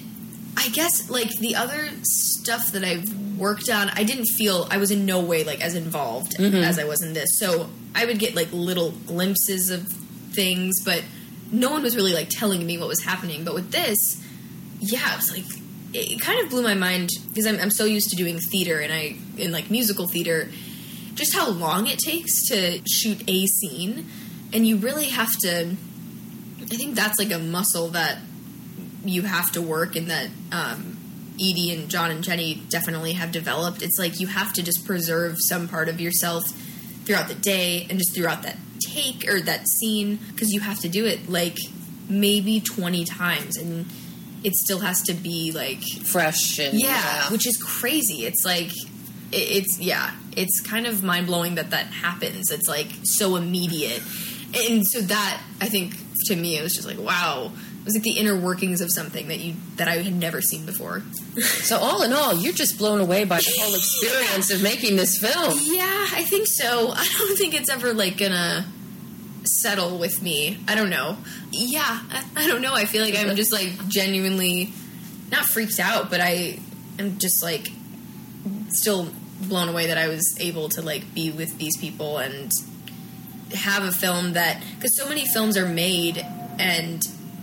[0.56, 4.90] I guess like the other stuff that I've worked on, I didn't feel I was
[4.90, 6.56] in no way like as involved mm-hmm.
[6.56, 7.38] as I was in this.
[7.38, 9.86] So I would get like little glimpses of
[10.32, 11.02] things, but
[11.50, 13.44] no one was really like telling me what was happening.
[13.44, 14.24] But with this,
[14.78, 15.44] yeah, it was like
[15.92, 18.78] it it kind of blew my mind because I'm, I'm so used to doing theater
[18.78, 20.48] and I in like musical theater,
[21.14, 24.06] just how long it takes to shoot a scene,
[24.52, 25.76] and you really have to.
[26.60, 28.18] I think that's like a muscle that
[29.04, 30.98] you have to work and that um,
[31.34, 33.82] Edie and John and Jenny definitely have developed.
[33.82, 36.44] It's like you have to just preserve some part of yourself
[37.04, 40.88] throughout the day and just throughout that take or that scene because you have to
[40.88, 41.58] do it like
[42.08, 43.86] maybe 20 times and
[44.42, 48.24] it still has to be like Fresh and yeah, which is crazy.
[48.24, 48.70] It's like
[49.32, 52.50] it, it's yeah, it's kind of mind blowing that that happens.
[52.50, 54.02] It's like so immediate,
[54.54, 55.94] and so that I think
[56.26, 57.52] to me it was just like wow.
[57.80, 60.66] It was like the inner workings of something that you that I had never seen
[60.66, 61.02] before.
[61.40, 65.18] So, all in all, you're just blown away by the whole experience of making this
[65.18, 65.56] film.
[65.62, 66.90] Yeah, I think so.
[66.94, 68.66] I don't think it's ever like gonna
[69.44, 70.58] settle with me.
[70.68, 71.16] I don't know.
[71.50, 72.74] Yeah, I, I don't know.
[72.74, 74.72] I feel like I'm just like genuinely
[75.30, 76.58] not freaked out, but I
[76.98, 77.70] am just like
[78.68, 79.08] still
[79.42, 82.50] blown away that I was able to like be with these people and
[83.54, 86.24] have a film that because so many films are made
[86.58, 87.02] and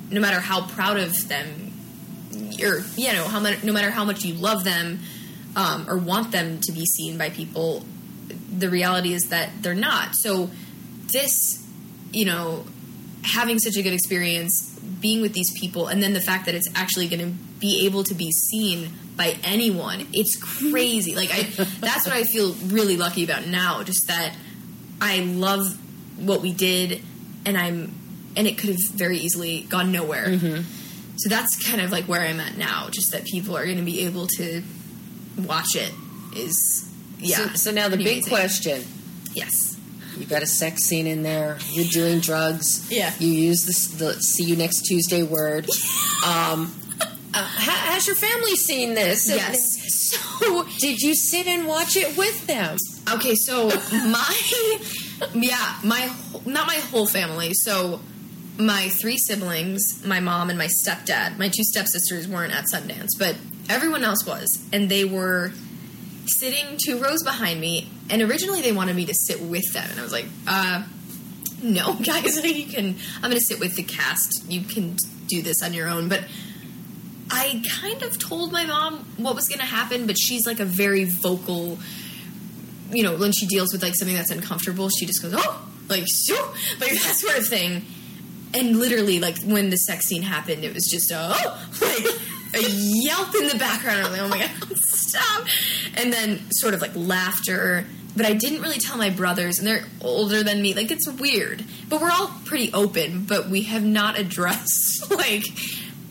[0.09, 1.73] no matter how proud of them
[2.61, 4.99] or you know how much no matter how much you love them
[5.55, 7.83] um, or want them to be seen by people
[8.57, 10.15] the reality is that they're not.
[10.15, 10.49] So
[11.11, 11.65] this
[12.11, 12.65] you know
[13.23, 16.69] having such a good experience being with these people and then the fact that it's
[16.75, 21.15] actually going to be able to be seen by anyone it's crazy.
[21.15, 21.43] Like i
[21.79, 24.35] that's what i feel really lucky about now just that
[25.01, 25.77] i love
[26.17, 27.01] what we did
[27.45, 27.93] and i'm
[28.35, 30.37] and it could have very easily gone nowhere
[31.17, 33.83] so that's kind of like where i'm at now just that people are going to
[33.83, 34.61] be able to
[35.45, 35.91] watch it
[36.35, 38.29] is yeah So, so now the big amazing.
[38.29, 38.83] question:
[39.33, 39.73] yes
[40.17, 41.59] you got a sex scene in there.
[41.69, 42.91] You're doing drugs.
[42.91, 43.13] Yeah.
[43.19, 45.69] You use the, the "see you next Tuesday" word.
[46.25, 46.73] Um,
[47.35, 49.27] uh, has your family seen this?
[49.29, 49.59] yes
[50.39, 52.75] so Did you sit and watch it with them?
[53.13, 54.37] Okay, so my
[55.33, 56.13] yeah, my
[56.45, 57.53] not my whole family.
[57.53, 57.99] So
[58.59, 61.37] my three siblings, my mom and my stepdad.
[61.37, 63.37] My two stepsisters weren't at Sundance, but
[63.69, 65.51] everyone else was, and they were
[66.25, 67.89] sitting two rows behind me.
[68.09, 70.83] And originally they wanted me to sit with them, and I was like, uh,
[71.61, 72.95] no, guys, you can.
[73.15, 74.45] I'm going to sit with the cast.
[74.49, 76.23] You can do this on your own, but.
[77.29, 80.65] I kind of told my mom what was going to happen, but she's like a
[80.65, 81.77] very vocal
[82.91, 86.05] you know, when she deals with like something that's uncomfortable, she just goes, "Oh," like,
[86.07, 86.35] shoo,
[86.79, 87.85] like that sort of thing.
[88.53, 93.35] And literally, like when the sex scene happened, it was just oh, like a yelp
[93.35, 94.05] in the background.
[94.05, 95.47] I'm like, "Oh my god, stop!"
[95.95, 97.85] And then sort of like laughter.
[98.15, 100.73] But I didn't really tell my brothers, and they're older than me.
[100.73, 103.25] Like it's weird, but we're all pretty open.
[103.25, 105.43] But we have not addressed like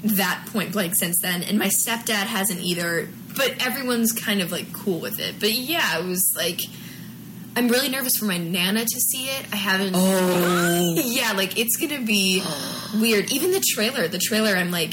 [0.05, 1.43] that point blank since then.
[1.43, 3.09] And my stepdad hasn't either.
[3.37, 5.39] But everyone's kind of like cool with it.
[5.39, 6.61] But yeah, it was like
[7.57, 9.47] I'm really nervous for my nana to see it.
[9.51, 9.95] I haven't.
[9.95, 10.95] Oh.
[11.05, 12.43] yeah, like it's gonna be
[13.01, 13.33] weird.
[13.33, 14.93] Even the trailer, the trailer, I'm like,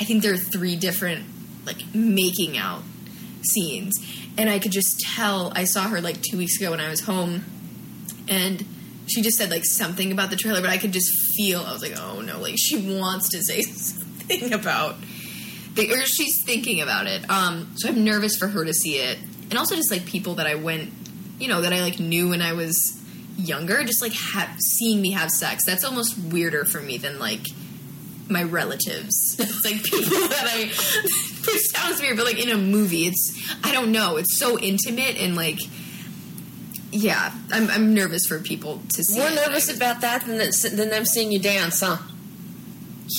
[0.00, 1.26] I think there are three different
[1.66, 2.82] like making out
[3.42, 3.94] scenes,
[4.38, 5.52] and I could just tell.
[5.54, 7.44] I saw her like two weeks ago when I was home,
[8.26, 8.64] and
[9.06, 11.60] she just said like something about the trailer, but I could just feel.
[11.60, 14.96] I was like, oh no, like she wants to say something about,
[15.74, 17.28] the, or she's thinking about it.
[17.30, 19.18] Um, so I'm nervous for her to see it,
[19.50, 20.92] and also just like people that I went,
[21.38, 23.00] you know, that I like knew when I was
[23.36, 25.64] younger, just like ha- seeing me have sex.
[25.64, 27.46] That's almost weirder for me than like
[28.28, 29.36] my relatives.
[29.38, 30.70] It's like people that I.
[30.70, 34.16] It sounds weird, but like in a movie, it's I don't know.
[34.16, 35.58] It's so intimate and like.
[36.94, 39.18] Yeah, I'm, I'm nervous for people to see.
[39.18, 40.36] More nervous about that than
[40.76, 41.96] than them seeing you dance, huh?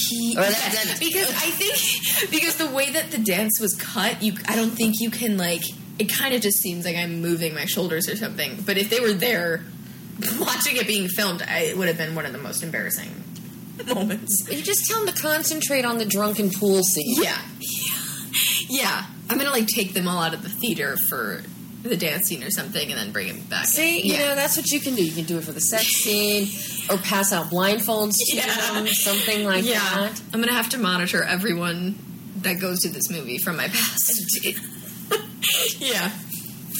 [0.09, 0.51] He- Or that-
[0.85, 4.71] that- because I think because the way that the dance was cut, you I don't
[4.71, 5.63] think you can like.
[5.99, 8.63] It kind of just seems like I'm moving my shoulders or something.
[8.65, 9.63] But if they were there
[10.39, 13.11] watching it being filmed, I, it would have been one of the most embarrassing
[13.87, 14.47] moments.
[14.51, 17.21] You just tell them to concentrate on the drunken pool scene.
[17.23, 17.37] Yeah,
[18.69, 19.05] yeah.
[19.29, 21.43] I'm gonna like take them all out of the theater for
[21.83, 23.65] the dance scene or something, and then bring them back.
[23.65, 24.05] See, in.
[24.05, 24.19] you yeah.
[24.29, 25.03] know, that's what you can do.
[25.03, 26.47] You can do it for the sex scene,
[26.89, 28.45] or pass out blindfolds to Yeah.
[28.73, 29.79] them, something like yeah.
[29.79, 30.21] that.
[30.33, 31.95] I'm gonna have to monitor everyone
[32.37, 34.39] that goes to this movie from my past.
[35.79, 36.11] yeah.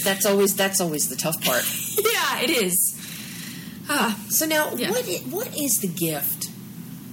[0.04, 1.64] That's always that's always the tough part.
[2.04, 3.00] Yeah, it is.
[3.90, 4.90] Ah, So now, Yeah.
[4.92, 6.48] what i- what is the gift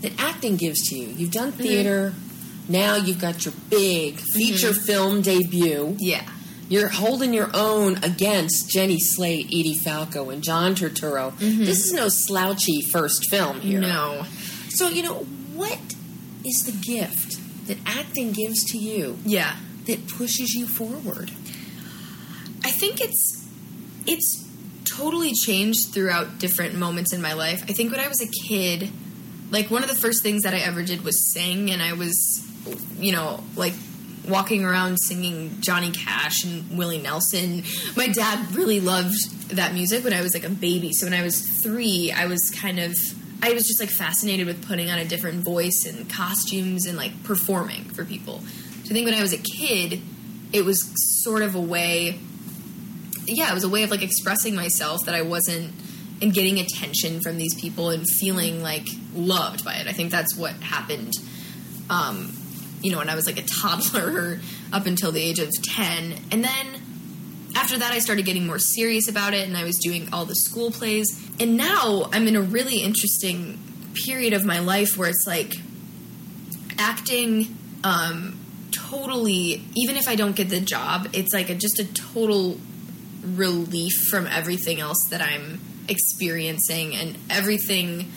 [0.01, 1.09] that acting gives to you?
[1.17, 1.63] You've done Mm-hmm.
[1.63, 2.15] theater.
[2.69, 5.97] Now you've got your big feature film debut.
[5.99, 6.23] yeah.
[6.71, 11.37] You're holding your own against Jenny Slate, Edie Falco, and John Turturro.
[11.37, 13.81] This is no slouchy first film here.
[13.81, 13.89] Mm-hmm.
[13.91, 14.23] No.
[14.71, 15.15] So, you know,
[15.55, 15.81] what
[16.45, 19.57] is the gift that acting gives to you Yeah.
[19.87, 21.33] that pushes you forward?
[22.65, 23.49] I think it's
[24.07, 24.47] it's
[24.85, 27.65] totally changed throughout different moments in my life.
[27.69, 28.91] I think when I was a kid,
[29.51, 32.47] like one of the first things that I ever did was sing and I was
[32.99, 33.75] you know, like
[34.31, 37.63] walking around singing Johnny Cash and Willie Nelson.
[37.97, 40.93] My dad really loved that music when I was like a baby.
[40.93, 42.97] So when I was 3, I was kind of
[43.43, 47.25] I was just like fascinated with putting on a different voice and costumes and like
[47.25, 48.41] performing for people.
[48.85, 50.03] So I think when I was a kid,
[50.53, 50.85] it was
[51.23, 52.19] sort of a way
[53.27, 55.73] yeah, it was a way of like expressing myself that I wasn't
[56.23, 59.87] and getting attention from these people and feeling like loved by it.
[59.87, 61.15] I think that's what happened.
[61.89, 62.33] Um,
[62.83, 64.41] you know, when I was like a toddler
[64.73, 66.15] up until the age of 10.
[66.31, 66.67] And then
[67.57, 70.35] after that, I started getting more serious about it and I was doing all the
[70.35, 71.07] school plays.
[71.39, 73.59] And now I'm in a really interesting
[73.95, 75.55] period of my life where it's like
[76.79, 78.39] acting um,
[78.71, 82.59] totally, even if I don't get the job, it's like a, just a total
[83.23, 88.11] relief from everything else that I'm experiencing and everything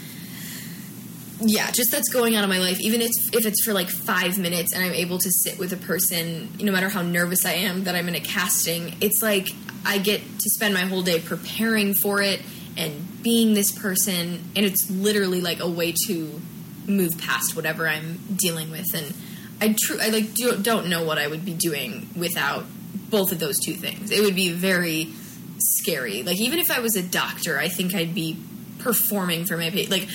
[1.45, 2.79] yeah, just that's going on in my life.
[2.79, 5.77] Even if if it's for like five minutes and I'm able to sit with a
[5.77, 9.47] person, no matter how nervous I am that I'm in a casting, it's like
[9.85, 12.41] I get to spend my whole day preparing for it
[12.77, 16.41] and being this person, and it's literally like a way to
[16.87, 18.85] move past whatever I'm dealing with.
[18.93, 19.13] And
[19.61, 22.65] I tr- I like do, don't know what I would be doing without
[23.09, 24.11] both of those two things.
[24.11, 25.13] It would be very
[25.59, 26.23] scary.
[26.23, 28.37] Like even if I was a doctor, I think I'd be
[28.79, 29.91] performing for my patient.
[29.91, 30.09] Like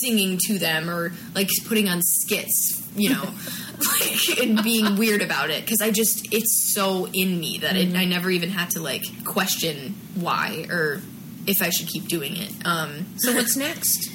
[0.00, 3.22] singing to them or like putting on skits, you know,
[4.00, 7.94] like and being weird about it because I just it's so in me that it,
[7.96, 11.00] I never even had to like question why or
[11.46, 12.52] if I should keep doing it.
[12.66, 14.10] Um, So, what's next?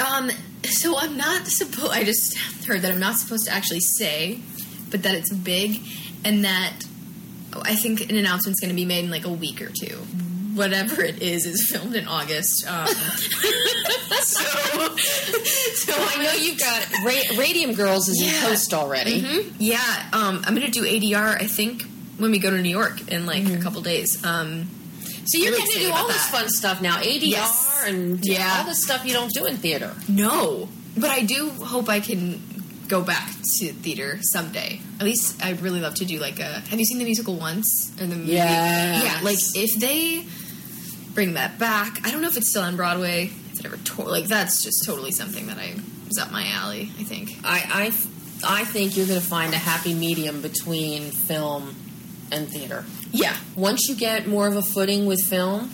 [0.00, 0.30] um,
[0.64, 1.92] so I'm not supposed.
[1.92, 4.40] I just heard that I'm not supposed to actually say,
[4.90, 5.80] but that it's big,
[6.24, 6.84] and that
[7.54, 9.98] oh, I think an announcement's going to be made in like a week or two.
[10.56, 12.66] Whatever it is is filmed in August.
[12.66, 12.86] Um,
[14.22, 18.42] so, so I know you've got Ra- Radium Girls is in Yeah.
[18.48, 19.20] post already.
[19.22, 19.52] Mhm.
[19.58, 21.36] Yeah, um, I'm going to do ADR.
[21.40, 21.84] I think
[22.18, 24.24] when we go to New York in like a couple days.
[24.24, 24.68] Um,
[25.26, 27.82] So you're Really getting to do all about this fun stuff now, ADR Yes.
[27.86, 28.58] and Yeah.
[28.60, 29.92] all this stuff you don't do in theater.
[30.08, 32.40] No, but I do hope I can
[32.86, 34.80] go back to theater someday.
[35.00, 36.62] At least I'd really love to do like a.
[36.70, 38.34] Have you seen the musical once or the movie?
[38.34, 40.24] Yeah, like if they
[41.16, 43.30] bring that back, I don't know if it's still on Broadway.
[43.52, 45.74] If it ever tour, like that's just totally something that I
[46.08, 46.82] is up my alley.
[47.00, 47.38] I think.
[47.42, 47.90] I,
[48.44, 51.74] I, I think you're going to find a happy medium between film
[52.30, 52.84] and theater.
[53.12, 55.70] Yeah, Once you get more of a footing with film,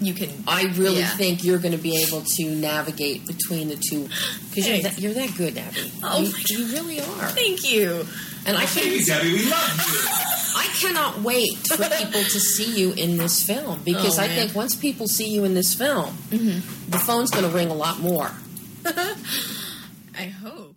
[0.00, 0.30] you can.
[0.46, 1.08] I really Yeah.
[1.08, 4.08] think you're going to be able to navigate between the two
[4.50, 5.90] because you're, that- you're that good, Abby.
[6.04, 7.28] Oh you, you really are.
[7.30, 8.06] Thank you.
[8.46, 9.32] And I Thank you, can, Debbie.
[9.32, 10.08] We love you.
[10.58, 14.54] I cannot wait for people to see you in this film because Oh, I think
[14.54, 16.90] once people see you in this film, mm-hmm.
[16.90, 18.30] the phone's going to ring a lot more.
[18.86, 20.76] I hope.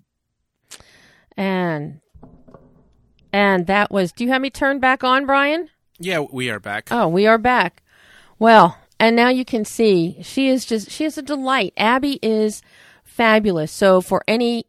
[1.38, 2.02] And
[3.32, 4.12] and that was.
[4.12, 5.70] Do you have me turned back on, Brian?
[6.00, 6.88] Yeah, we are back.
[6.92, 7.84] Oh, we are back.
[8.40, 11.74] Well, And now you can see she is just she is a delight.
[11.78, 12.62] Abby is
[13.04, 13.72] fabulous.
[13.72, 14.66] So for any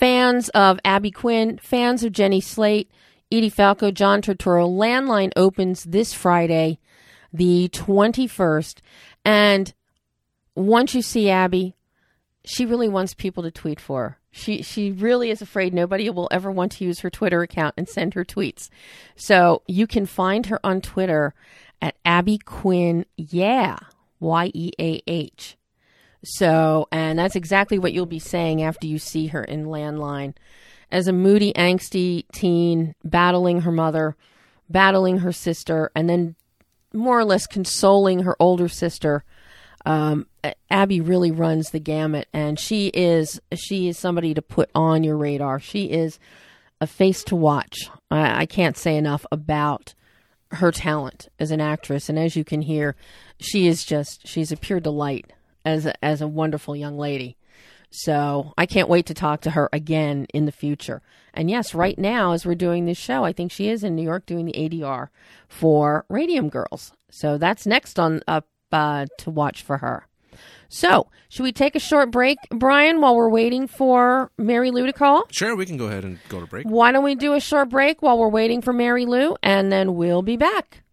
[0.00, 2.90] fans of Abby Quinn, fans of Jenny Slate,
[3.30, 6.78] Edie Falco, John Turturro, Landline opens this Friday,
[7.34, 8.78] the 21st.
[9.26, 9.74] And
[10.54, 11.76] once you see Abby,
[12.44, 14.16] she really wants people to tweet for her.
[14.32, 17.88] She she really is afraid nobody will ever want to use her Twitter account and
[17.88, 18.68] send her tweets.
[19.16, 21.34] So you can find her on Twitter
[21.82, 23.76] at Abby Quinn Yeah
[24.20, 25.56] Y E A H.
[26.22, 30.34] So and that's exactly what you'll be saying after you see her in Landline,
[30.90, 34.16] as a moody, angsty teen battling her mother,
[34.68, 36.34] battling her sister, and then
[36.92, 39.24] more or less consoling her older sister
[39.86, 40.26] um,
[40.70, 45.16] Abby really runs the gamut, and she is she is somebody to put on your
[45.16, 45.58] radar.
[45.58, 46.18] She is
[46.80, 47.88] a face to watch.
[48.10, 49.94] I, I can't say enough about
[50.52, 52.94] her talent as an actress, and as you can hear,
[53.38, 55.32] she is just she's a pure delight
[55.64, 57.36] as a, as a wonderful young lady.
[57.90, 61.02] So I can't wait to talk to her again in the future.
[61.34, 64.02] And yes, right now as we're doing this show, I think she is in New
[64.02, 65.08] York doing the ADR
[65.48, 66.92] for Radium Girls.
[67.10, 70.06] So that's next on up uh, to watch for her.
[70.68, 75.24] So, should we take a short break, Brian, while we're waiting for Marilu to call?
[75.32, 76.64] Sure, we can go ahead and go to break.
[76.64, 80.22] Why don't we do a short break while we're waiting for Marilu, and then we'll
[80.22, 80.84] be back.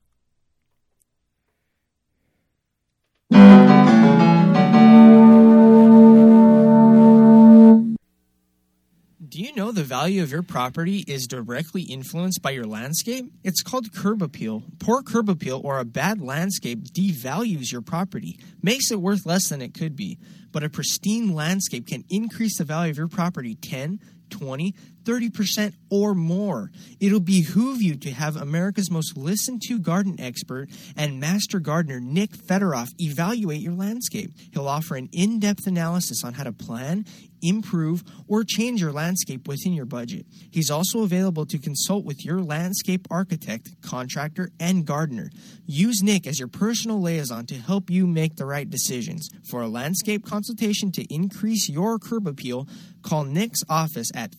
[9.37, 13.31] Do you know the value of your property is directly influenced by your landscape?
[13.43, 14.63] It's called curb appeal.
[14.79, 19.61] Poor curb appeal or a bad landscape devalues your property, makes it worth less than
[19.61, 20.17] it could be.
[20.51, 23.99] But a pristine landscape can increase the value of your property 10,
[24.31, 24.73] 20,
[25.07, 26.69] 30% or more.
[26.99, 32.31] It'll behoove you to have America's most listened to garden expert and master gardener Nick
[32.31, 34.31] Federoff evaluate your landscape.
[34.51, 37.05] He'll offer an in depth analysis on how to plan,
[37.41, 40.25] improve, or change your landscape within your budget.
[40.51, 45.29] He's also available to consult with your landscape architect, contractor, and gardener.
[45.65, 49.29] Use Nick as your personal liaison to help you make the right decisions.
[49.49, 52.67] For a landscape consultation to increase your curb appeal,
[53.03, 54.35] call Nick's office at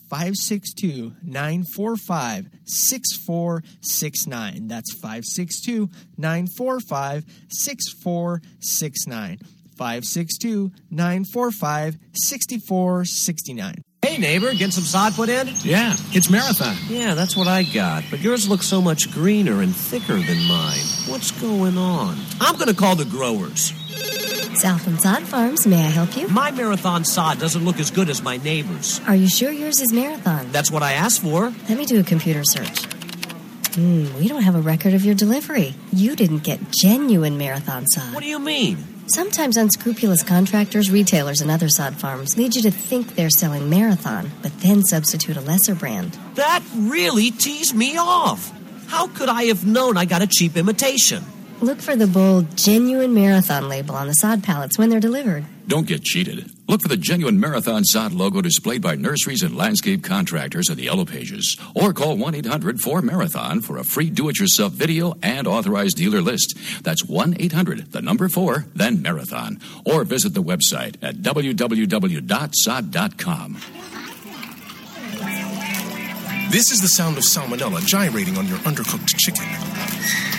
[0.59, 4.69] 562 945 6469.
[4.69, 9.39] That's 562 945 6469.
[9.77, 13.75] 562 945 6469.
[14.03, 15.49] Hey neighbor, get some sod put in?
[15.63, 16.77] Yeah, it's Marathon.
[16.89, 18.05] Yeah, that's what I got.
[18.11, 20.81] But yours looks so much greener and thicker than mine.
[21.07, 22.17] What's going on?
[22.41, 23.73] I'm gonna call the growers.
[24.55, 26.29] Southland Sod Farms, may I help you?
[26.29, 29.01] My marathon sod doesn't look as good as my neighbor's.
[29.07, 30.51] Are you sure yours is Marathon?
[30.53, 31.53] That's what I asked for.
[31.69, 32.85] Let me do a computer search.
[33.75, 35.75] Hmm, we don't have a record of your delivery.
[35.93, 38.15] You didn't get genuine Marathon sod.
[38.15, 38.79] What do you mean?
[39.09, 44.31] Sometimes unscrupulous contractors, retailers, and other sod farms lead you to think they're selling Marathon,
[44.43, 46.19] but then substitute a lesser brand.
[46.35, 48.53] That really teased me off.
[48.89, 51.23] How could I have known I got a cheap imitation?
[51.61, 55.45] Look for the bold, genuine Marathon label on the sod pallets when they're delivered.
[55.67, 56.49] Don't get cheated.
[56.69, 60.85] Look for the genuine Marathon sod logo displayed by nurseries and landscape contractors in the
[60.85, 61.57] yellow pages.
[61.75, 65.97] Or call 1 800 4 Marathon for a free do it yourself video and authorized
[65.97, 66.57] dealer list.
[66.85, 69.59] That's 1 800, the number 4, then Marathon.
[69.85, 72.29] Or visit the website at www.sod.com.
[76.51, 80.38] This is the sound of salmonella gyrating on your undercooked chicken.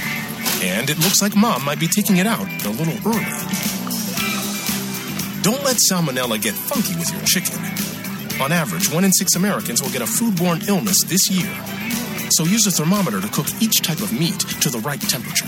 [0.62, 3.24] And it looks like mom might be taking it out a little early.
[5.42, 7.56] Don't let salmonella get funky with your chicken.
[8.42, 11.54] On average, one in six Americans will get a foodborne illness this year.
[12.32, 15.48] So use a thermometer to cook each type of meat to the right temperature.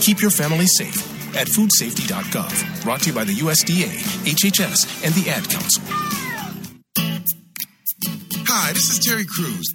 [0.00, 0.96] Keep your family safe
[1.34, 2.82] at foodsafety.gov.
[2.82, 3.88] Brought to you by the USDA,
[4.24, 5.82] HHS, and the Ad Council.
[8.46, 9.74] Hi, this is Terry Crews,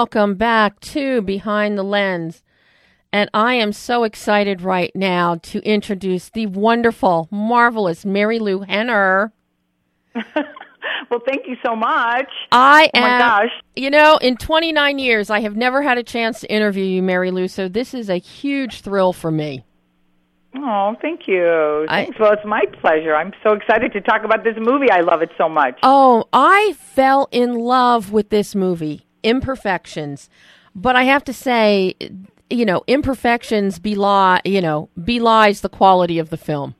[0.00, 2.42] Welcome back to Behind the Lens.
[3.12, 9.30] And I am so excited right now to introduce the wonderful, marvelous Marilu Henner.
[10.14, 12.30] well, thank you so much.
[12.50, 13.02] I Oh am.
[13.02, 13.50] my gosh.
[13.76, 17.30] You know, in 29 years, I have never had a chance to interview you, Mary
[17.30, 19.66] Lou, so this is a huge thrill for me.
[20.56, 21.84] Oh, thank you.
[21.90, 22.18] I- Thanks.
[22.18, 23.14] well, it's my pleasure.
[23.14, 24.90] I'm so excited to talk about this movie.
[24.90, 25.78] I love it so much.
[25.82, 30.28] Oh, I fell in love with this movie, Imperfections.
[30.74, 31.94] But I have to say,
[32.48, 36.74] you know, imperfections belie, you know, belies the quality of the film.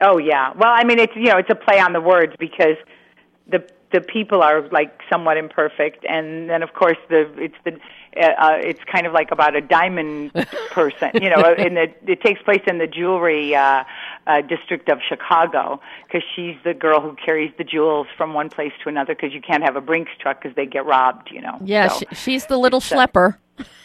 [0.00, 0.52] Oh yeah.
[0.54, 2.76] Well, I mean, it's you know, it's a play on the words because
[3.48, 7.78] the the people are like somewhat imperfect, and then of course the it's the
[8.20, 10.32] uh, uh, it's kind of like about a diamond
[10.70, 13.84] person, you know, in the it takes place in the jewelry uh,
[14.26, 18.72] uh, district of Chicago because she's the girl who carries the jewels from one place
[18.82, 21.58] to another because you can't have a Brinks truck because they get robbed, you know.
[21.64, 23.36] Yeah, So, sh she's the little uh, schlepper.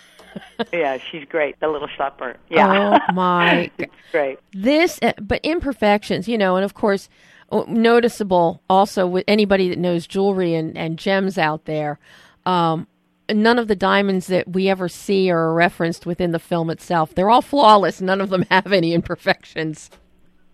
[0.74, 2.36] yeah, she's great, the little schlepper.
[2.50, 3.00] Yeah.
[3.10, 3.72] Oh my!
[4.12, 4.40] great.
[4.54, 7.10] This, uh, but imperfections, you know, and of course,
[7.52, 12.00] uh, noticeable also with anybody that knows jewelry and, and gems out there.
[12.46, 12.88] Um,
[13.34, 17.14] none of the diamonds that we ever see are referenced within the film itself.
[17.14, 18.02] They're all flawless.
[18.02, 19.90] None of them have any imperfections.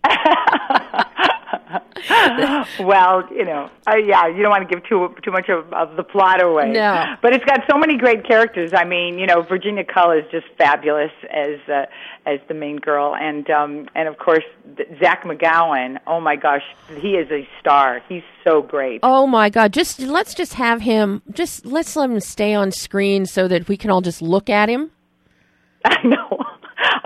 [2.80, 5.96] well, you know, uh, yeah, you don't want to give too too much of, of
[5.96, 6.72] the plot away.
[6.72, 7.14] No.
[7.22, 8.72] but it's got so many great characters.
[8.74, 11.86] I mean, you know, Virginia Cull is just fabulous as uh,
[12.26, 14.44] as the main girl, and um, and of course
[15.00, 15.98] Zach McGowan.
[16.06, 16.64] Oh my gosh,
[16.98, 18.02] he is a star.
[18.08, 19.00] He's so great.
[19.02, 19.72] Oh my God!
[19.72, 21.22] Just let's just have him.
[21.30, 24.68] Just let's let him stay on screen so that we can all just look at
[24.68, 24.90] him.
[25.84, 26.43] I know.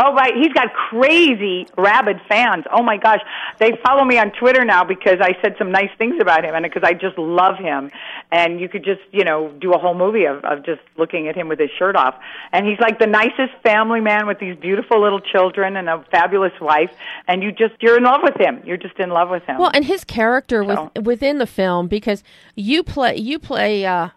[0.01, 2.65] Oh right, he's got crazy rabid fans.
[2.73, 3.21] Oh my gosh,
[3.59, 6.63] they follow me on Twitter now because I said some nice things about him and
[6.63, 7.91] because I just love him.
[8.31, 11.35] And you could just, you know, do a whole movie of, of just looking at
[11.37, 12.15] him with his shirt off.
[12.53, 16.53] And he's like the nicest family man with these beautiful little children and a fabulous
[16.61, 16.91] wife.
[17.27, 18.61] And you just, you're in love with him.
[18.65, 19.59] You're just in love with him.
[19.59, 22.23] Well, and his character with, within the film because
[22.55, 24.11] you play you play uh,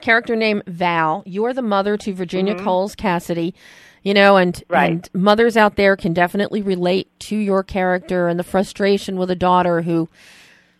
[0.00, 1.22] character named Val.
[1.26, 2.62] You're the mother to Virginia Mhm.
[2.64, 3.54] Cull's Cassidy.
[4.02, 4.90] You know, and, Right.
[4.90, 9.36] and mothers out there can definitely relate to your character and the frustration with a
[9.36, 10.08] daughter who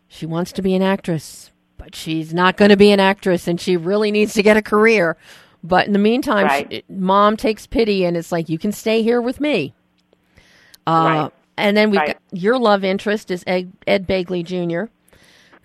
[0.07, 3.61] she wants to be an actress, but she's not going to be an actress and
[3.61, 5.17] she really needs to get a career.
[5.63, 6.67] But in the meantime, Right.
[6.71, 9.75] she, mom takes pity and it's like, you can stay here with me.
[10.87, 11.31] Uh, Right.
[11.59, 12.07] And then we've Right.
[12.15, 14.91] got your love interest is Ed, Ed Begley Jr.,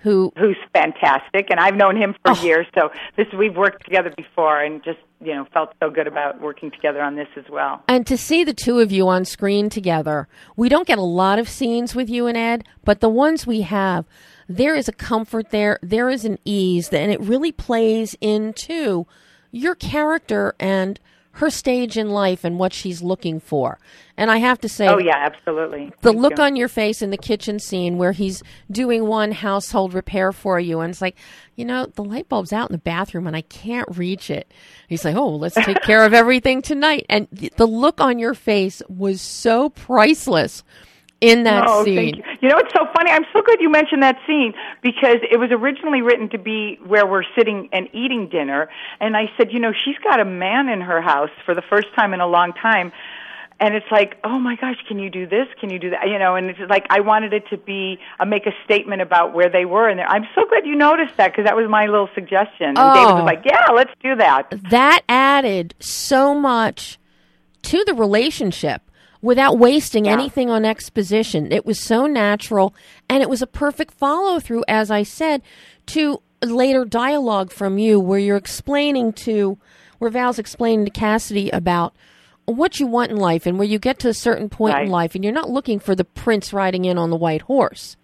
[0.04, 2.44] who who's fantastic, and I've known him for oh.
[2.44, 2.68] years.
[2.76, 6.72] So this we've worked together before, and just you know felt so good about working
[6.72, 7.82] together on this as well.
[7.88, 10.28] And to see the two of you on screen together,
[10.58, 13.62] we don't get a lot of scenes with you and Ed, but the ones we
[13.62, 14.06] have,
[14.50, 19.08] there is a comfort there, there is an ease, and it really plays into
[19.52, 21.00] your character and
[21.34, 23.80] her stage in life and what she's looking for.
[24.16, 25.92] And I have to say, oh yeah, absolutely.
[26.02, 26.44] the Thank look you.
[26.44, 30.80] on your face in the kitchen scene where he's doing one household repair for you
[30.82, 31.16] and it's like
[31.56, 34.52] you know the light bulb's out in the bathroom and i can't reach it
[34.88, 38.20] he's like oh well, let's take care of everything tonight and th- the look on
[38.20, 40.64] your face was so priceless
[41.24, 42.24] in that oh, scene you.
[42.42, 43.10] you know, it's so funny.
[43.10, 47.06] I'm so glad you mentioned that scene because it was originally written to be where
[47.08, 48.70] we're sitting and eating dinner.
[49.00, 51.88] And I said, you know, she's got a man in her house for the first
[51.96, 52.92] time in a long time.
[53.60, 55.48] And it's like, oh my gosh, can you do this?
[55.62, 56.10] Can you do that?
[56.10, 59.34] You know, and it's like I wanted it to be uh, make a statement about
[59.34, 62.10] where they were, and I'm so glad you noticed that because that was my little
[62.14, 62.76] suggestion.
[62.76, 63.16] And David Oh.
[63.16, 64.54] was like, yeah, let's do that.
[64.70, 67.00] that added so much
[67.62, 68.82] to the relationship
[69.24, 71.50] without wasting anything on exposition.
[71.50, 72.76] It was so natural
[73.10, 75.42] and it was a perfect follow through, as I said,
[75.88, 79.58] to later dialogue from you where you're explaining to,
[79.98, 81.96] where Val's explaining to Cassidy about
[82.46, 85.16] what you want in life and where you get to a certain point in life
[85.16, 87.96] and you're not looking for the prince riding in on the white horse.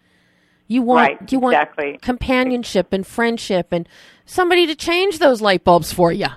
[0.68, 2.00] You want Right, you want exactly.
[2.02, 3.90] companionship and friendship and
[4.26, 6.28] somebody to change those light bulbs for you.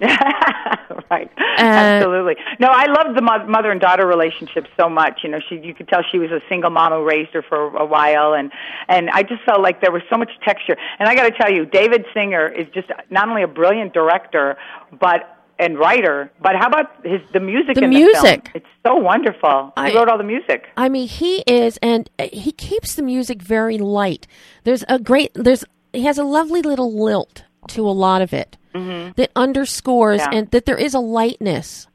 [1.10, 1.30] right.
[1.58, 2.36] Absolutely.
[2.58, 5.20] No, I loved the mo- mother and daughter relationship so much.
[5.22, 7.76] You know, she you could tell she was a single mom who raised her for
[7.76, 8.50] a while, and
[8.88, 10.76] and I just felt like there was so much texture.
[10.98, 14.56] And I got to tell you, David Singer is just not only a brilliant director,
[14.98, 18.44] but and writer, but how about his the music The in music.
[18.44, 18.52] the film?
[18.54, 19.72] It's so wonderful.
[19.76, 20.68] I- he wrote all the music.
[20.76, 24.26] I mean, he is, and uh, he keeps the music very light.
[24.64, 28.56] There's a great, there's, he has a lovely little lilt to a lot of it.
[28.72, 30.32] That underscores Mm-hmm.
[30.32, 30.38] Yeah.
[30.38, 31.86] and that there is a lightness,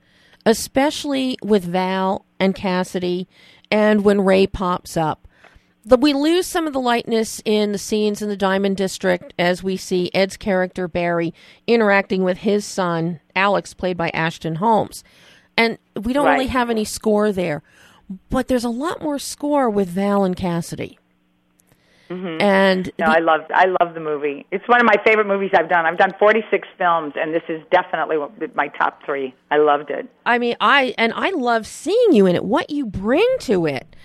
[0.45, 3.28] especially with Val and Cassidy,
[3.71, 5.28] and when Ray pops up.
[5.88, 9.61] The, we lose some of the lightness in the scenes in the Diamond District as
[9.63, 11.34] we see Ed's character Barry
[11.67, 15.03] interacting with his son Alex, played by Ashton Holmes,
[15.55, 17.61] and we don't really have any score there.
[18.30, 20.97] But there's a lot more score with Val and Cassidy.
[22.10, 24.45] And No, I love I love the movie.
[24.51, 25.86] It's one of my favorite movies I've done.
[25.86, 28.18] I've done 46 films, and this is definitely
[28.53, 29.34] my top three.
[29.49, 30.08] I loved it.
[30.26, 32.45] I mean, I and I love seeing you in it.
[32.45, 33.95] What you bring to it,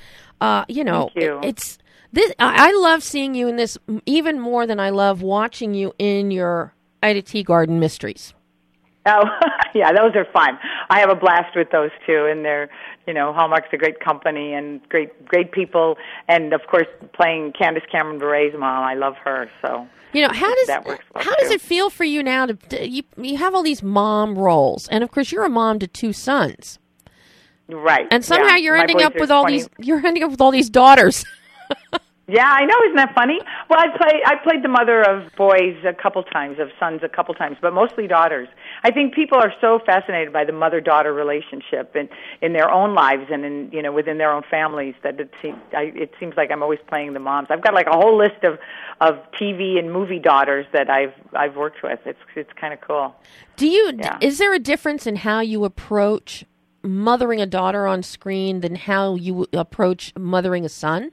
[0.40, 1.38] uh, you know, Thank you.
[1.40, 1.78] it- it's
[2.12, 2.32] this.
[2.38, 3.76] I I love seeing you in this
[4.07, 6.72] even more than I love watching you in your
[7.03, 8.32] Aurora Teagarden Mysteries.
[9.07, 9.22] Oh,
[9.74, 10.59] yeah, those are fun.
[10.91, 12.68] I have a blast with those too, and they're,
[13.07, 15.97] you know, Hallmark's a great company and great, great people,
[16.28, 19.49] and of course, playing Candace Cameron Bure's mom, I love her.
[19.62, 23.05] So You know, how does well how does it feel for you now to, you
[23.16, 26.80] you have all these mom roles, and of course you're a mom to two sons,
[27.68, 28.57] Right, and somehow yeah.
[28.57, 31.24] you're My ending up with all 20 these you're ending up with all these daughters.
[32.30, 32.76] Yeah, I know.
[32.86, 33.40] Isn't that funny?
[33.68, 34.20] Well, I play.
[34.24, 37.72] I played the mother of boys a couple times, of sons a couple times, but
[37.72, 38.48] mostly daughters.
[38.84, 42.08] I think people are so fascinated by the mother-daughter relationship in
[42.40, 45.58] in their own lives and in you know within their own families that it seems
[45.76, 47.48] I, it seems like I'm always playing the moms.
[47.50, 48.58] I've got like a whole list of
[49.00, 51.98] of TV and movie daughters that I've I've worked with.
[52.06, 53.14] It's it's kind of cool.
[53.56, 53.92] Do you?
[53.98, 54.18] Yeah.
[54.20, 56.44] Is there a difference in how you approach
[56.82, 61.10] mothering a daughter on screen than how you approach mothering a son?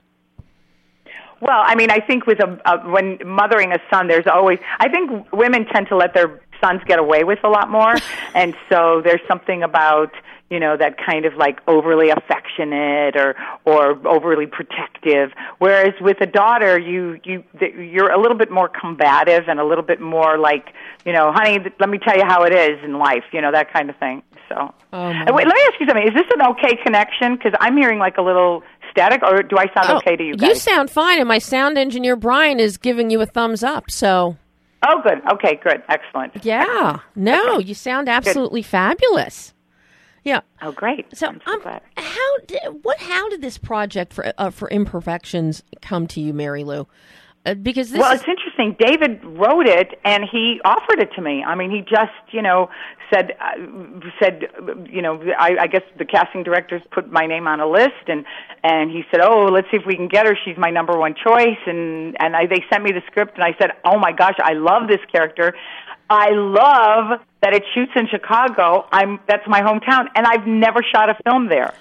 [1.41, 4.59] Well, I mean, I think with a, a when mothering a son, there's always.
[4.79, 7.95] I think women tend to let their sons get away with a lot more,
[8.33, 10.11] and so there's something about
[10.49, 13.35] you know that kind of like overly affectionate or
[13.65, 15.31] or overly protective.
[15.59, 19.83] Whereas with a daughter, you you you're a little bit more combative and a little
[19.83, 20.73] bit more like
[21.05, 23.23] you know, honey, let me tell you how it is in life.
[23.31, 24.23] You know that kind of thing.
[24.49, 26.07] So, Oh, wait, let me ask you something.
[26.07, 27.35] Is this an okay connection?
[27.35, 28.63] Because I'm hearing like a little
[28.97, 30.49] static, or do I sound okay to you guys?
[30.49, 33.91] You sound fine, and my sound engineer Brian is giving you a thumbs up.
[33.91, 34.37] So
[34.87, 35.21] Oh, good.
[35.33, 35.81] Okay, good.
[35.89, 36.43] Excellent.
[36.45, 39.53] yeah, no, you sound absolutely fabulous.
[40.23, 40.41] Yeah.
[40.61, 41.05] Oh, great.
[41.15, 41.61] So, um,
[41.95, 42.97] how did what?
[42.99, 46.85] How did this project for uh, for imperfections come to you, Marilu?
[47.47, 48.75] Uh, because this well, is, it's interesting.
[48.77, 51.43] David wrote it, and he offered it to me.
[51.43, 52.69] I mean, he just, you know,
[53.13, 54.47] said, uh, said,
[54.89, 58.25] you know, I, I guess the casting directors put my name on a list, and
[58.63, 60.37] and he said, oh, let's see if we can get her.
[60.43, 63.55] She's my number one choice, and and I, they sent me the script, and I
[63.59, 65.53] said, oh my gosh, I love this character.
[66.09, 68.87] I love that it shoots in Chicago.
[68.91, 71.73] I'm that's my hometown, and I've never shot a film there.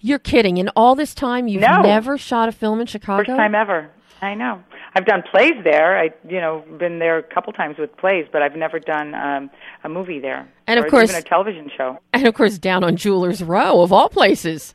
[0.00, 0.56] you're kidding.
[0.56, 1.80] In all this time, you've No.
[1.82, 3.24] never shot a film in Chicago.
[3.24, 3.88] First time ever.
[4.20, 4.62] I know.
[4.94, 5.98] I've done plays there.
[5.98, 9.50] I, you know, been there a couple times with plays, but I've never done um,
[9.84, 10.46] a movie there.
[10.66, 11.98] And of or course- even a television show.
[12.12, 14.74] and of course, down on Jewelers Row, of all places.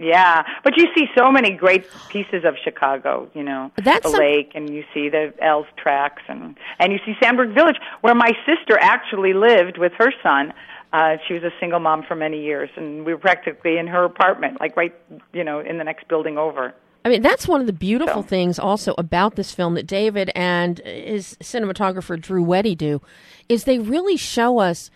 [0.00, 3.30] Yeah, but you see so many great pieces of Chicago.
[3.32, 6.98] You know, That's the some- lake, and you see the L's tracks, and and you
[7.06, 10.52] see Sandburg Village, where my sister actually lived with her son.
[10.92, 14.04] Uh, she was a single mom for many years, and we were practically in her
[14.04, 14.94] apartment, like right,
[15.32, 16.74] you know, in the next building over.
[17.04, 20.78] I mean, that's one of the beautiful things also about this film that David and
[20.78, 23.02] his cinematographer Drew Weddy do,
[23.48, 24.90] is they really show us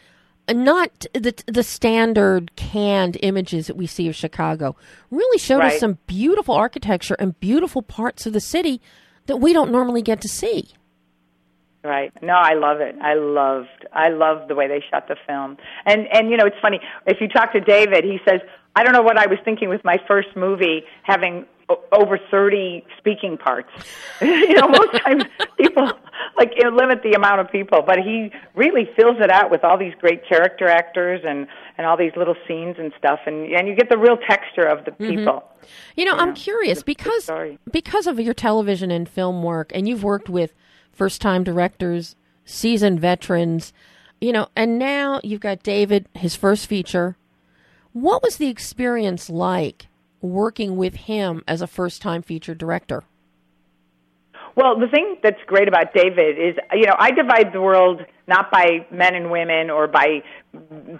[0.50, 4.74] not the the standard canned images that we see of Chicago.
[5.10, 8.80] Really showed us some beautiful architecture and beautiful parts of the city
[9.26, 10.70] that we don't normally get to see.
[11.84, 12.10] Right.
[12.22, 12.96] No, I love it.
[13.02, 15.58] I loved I loved the way they shot the film.
[15.84, 16.80] And and you know, it's funny.
[17.06, 18.40] If you talk to David, he says,
[18.74, 21.44] "I don't know what I was thinking with my first movie having
[21.92, 23.70] over 30 speaking parts."
[24.20, 25.24] you know, most times
[25.56, 25.92] people
[26.36, 29.94] like limit the amount of people, but he really fills it out with all these
[30.00, 31.46] great character actors and
[31.76, 34.84] and all these little scenes and stuff and and you get the real texture of
[34.84, 35.16] the mm-hmm.
[35.16, 35.44] people.
[35.96, 37.30] You know, You I'm know, curious it's a good because
[37.70, 40.54] because of your television and film work, and you've worked with
[40.92, 43.72] first time directors, seasoned veterans,
[44.20, 47.16] you know, and now you've got David, his first feature.
[47.92, 49.86] What was the experience like
[50.20, 53.04] working with him as a first time feature director?
[54.56, 58.50] Well, the thing that's great about David is, you know, I divide the world not
[58.50, 60.24] by men and women or by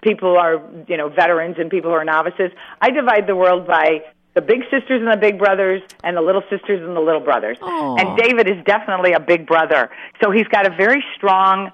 [0.01, 2.53] people who are, you know, veterans and people who are novices.
[2.81, 4.05] I divide the world by
[4.35, 7.59] the big sisters and the big brothers and the little sisters and the little brothers.
[7.61, 7.97] Aw.
[7.97, 9.91] And David is definitely a big brother.
[10.23, 11.73] So he's got a very strong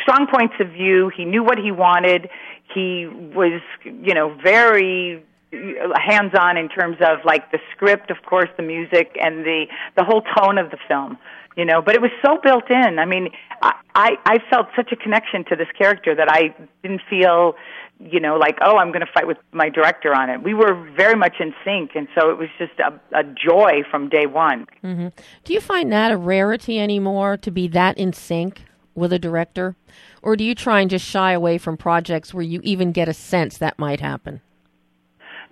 [0.00, 1.10] strong points of view.
[1.14, 2.30] He knew what he wanted.
[2.74, 5.22] He was, you know, very
[5.52, 9.66] hands on in terms of like the script, of course, the music and the
[9.96, 11.18] the whole tone of the film.
[11.56, 12.98] You know, but it was so built in.
[12.98, 13.30] I mean,
[13.62, 17.54] I I, felt such a connection to this character that I didn't feel
[17.98, 20.42] you know, like, oh, I'm going to fight with my director on it.
[20.42, 24.10] We were very much in sync, and so it was just a, a joy from
[24.10, 24.66] day one.
[24.82, 25.08] hmm
[25.44, 29.76] Do you find that a rarity anymore to be that in sync with a director?
[30.22, 33.14] Or do you try and just shy away from projects where you even get a
[33.14, 34.42] sense that might happen?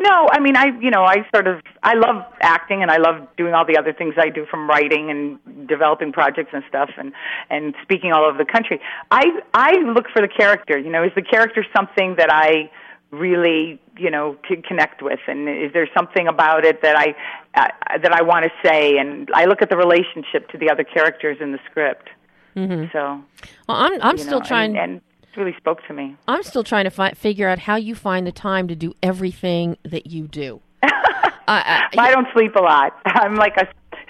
[0.05, 3.27] No, I mean, I you know, I sort of I love acting and I love
[3.39, 7.13] doing all the other things I do from writing and developing projects and stuff and
[7.49, 8.81] and speaking all over the country.
[9.11, 9.25] I
[9.55, 10.77] I look for the character.
[10.77, 12.71] You know, is the character something that I
[13.11, 17.15] really you know to connect with and is there something about it that i
[17.55, 20.83] uh, that i want to say and i look at the relationship to the other
[20.83, 22.09] characters in the script
[22.57, 22.87] mm-hmm.
[22.93, 23.23] so
[23.69, 25.01] well i'm i'm still know, trying and, and
[25.37, 28.33] really spoke to me i'm still trying to fi- figure out how you find the
[28.33, 30.89] time to do everything that you do uh,
[31.49, 33.67] uh, i don't sleep a lot i'm like a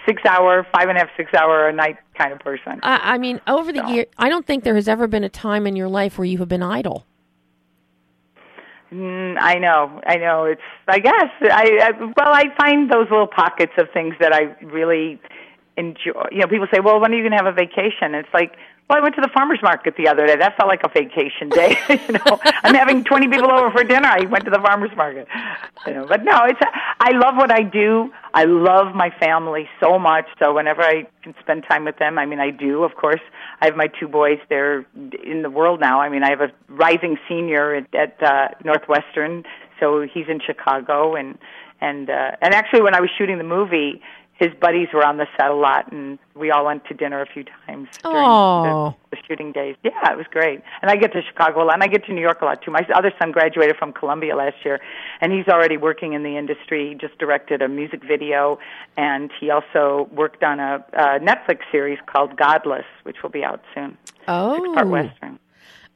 [0.06, 3.18] six hour five and a half six hour a night kind of person i, I
[3.18, 3.88] mean over the so.
[3.88, 6.38] year i don't think there has ever been a time in your life where you
[6.38, 7.06] have been idle
[8.94, 10.44] Mm, I know, I know.
[10.44, 14.54] It's, I guess, I, I well, I find those little pockets of things that I
[14.64, 15.20] really
[15.76, 16.28] enjoy.
[16.30, 18.52] You know, people say, "Well, when are you going to have a vacation?" It's like,
[18.88, 20.36] well, I went to the farmers market the other day.
[20.36, 21.78] That felt like a vacation day.
[21.88, 24.08] you know, I'm having 20 people over for dinner.
[24.08, 25.26] I went to the farmers market.
[25.86, 26.60] You know, but no, it's.
[27.00, 28.12] I love what I do.
[28.34, 30.26] I love my family so much.
[30.38, 32.84] So whenever I can spend time with them, I mean, I do.
[32.84, 33.22] Of course,
[33.62, 34.38] I have my two boys.
[34.50, 34.84] They're
[35.24, 36.02] in the world now.
[36.02, 39.44] I mean, I have a rising senior at, at uh, Northwestern,
[39.80, 41.38] so he's in Chicago, and
[41.80, 44.02] and uh, and actually, when I was shooting the movie
[44.34, 47.26] his buddies were on the set a lot, and we all went to dinner a
[47.26, 49.76] few times during the, the shooting days.
[49.84, 50.60] Yeah, it was great.
[50.82, 52.60] And I get to Chicago a lot, and I get to New York a lot
[52.62, 52.72] too.
[52.72, 54.80] My other son graduated from Columbia last year,
[55.20, 56.88] and he's already working in the industry.
[56.90, 58.58] He just directed a music video,
[58.96, 63.62] and he also worked on a, a Netflix series called Godless, which will be out
[63.72, 63.96] soon.
[64.26, 65.38] Oh, six-part western.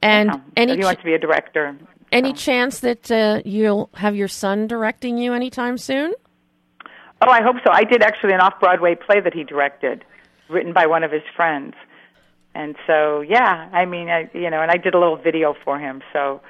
[0.01, 1.77] And so, any so he wants to be a director.
[2.13, 2.35] Any so.
[2.35, 6.13] chance that uh, you'll have your son directing you anytime soon?
[7.21, 7.71] Oh, I hope so.
[7.71, 10.05] I did actually an off Broadway play that he directed,
[10.47, 11.75] written by one of his friends.
[12.55, 15.77] And so, yeah, I mean, I you know, and I did a little video for
[15.77, 16.01] him.
[16.13, 16.41] So,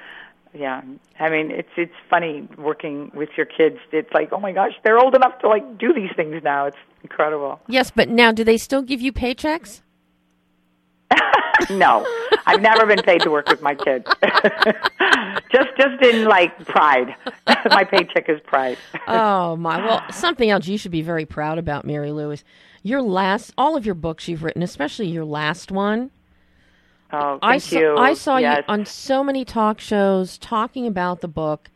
[0.54, 0.82] yeah,
[1.18, 3.78] I mean, it's it's funny working with your kids.
[3.92, 6.66] It's like, oh my gosh, they're old enough to like do these things now.
[6.66, 7.60] It's incredible.
[7.68, 9.82] Yes, but now do they still give you paychecks?
[11.68, 12.06] No,
[12.46, 14.06] I've never been paid to work with my kids.
[15.52, 17.14] just just in like pride.
[17.70, 18.78] my paycheck is pride.
[19.08, 19.84] oh my!
[19.84, 22.44] Well, something else you should be very proud about, Mary Lewis.
[22.82, 26.10] Your last, all of your books you've written, especially your last one.
[27.12, 27.96] Oh, thank I saw, you.
[27.96, 28.58] I saw yes.
[28.58, 31.70] you on so many talk shows talking about the book,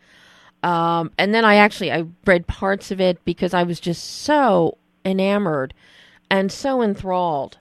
[0.62, 4.78] um, and then I actually I read parts of it because I was just so
[5.04, 5.74] enamored
[6.30, 7.58] and so enthralled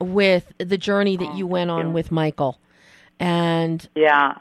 [0.00, 2.58] with the journey that you went on with Michael,
[3.18, 4.34] and yeah,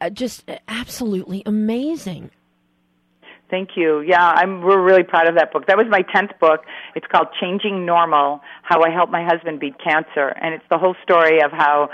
[0.00, 2.30] uh, just absolutely amazing.
[3.50, 4.00] Thank you.
[4.00, 5.66] Yeah, I'm we're really proud of that book.
[5.66, 6.60] That was my 10th book.
[6.94, 10.94] It's called Changing Normal: How I Helped My Husband Beat Cancer, and it's the whole
[11.02, 11.90] story of how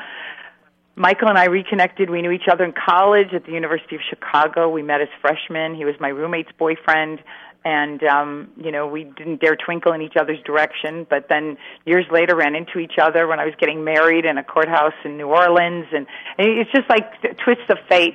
[0.96, 2.10] Michael and I reconnected.
[2.10, 4.68] We knew each other in college at the University of Chicago.
[4.68, 5.74] We met as freshmen.
[5.74, 7.20] He was my roommate's boyfriend
[7.66, 12.06] and um you know we didn't dare twinkle in each other's direction but then years
[12.12, 15.26] later ran into each other when i was getting married in a courthouse in new
[15.26, 15.86] orleans.
[15.92, 16.06] And,
[16.38, 18.14] it's just like twists of fate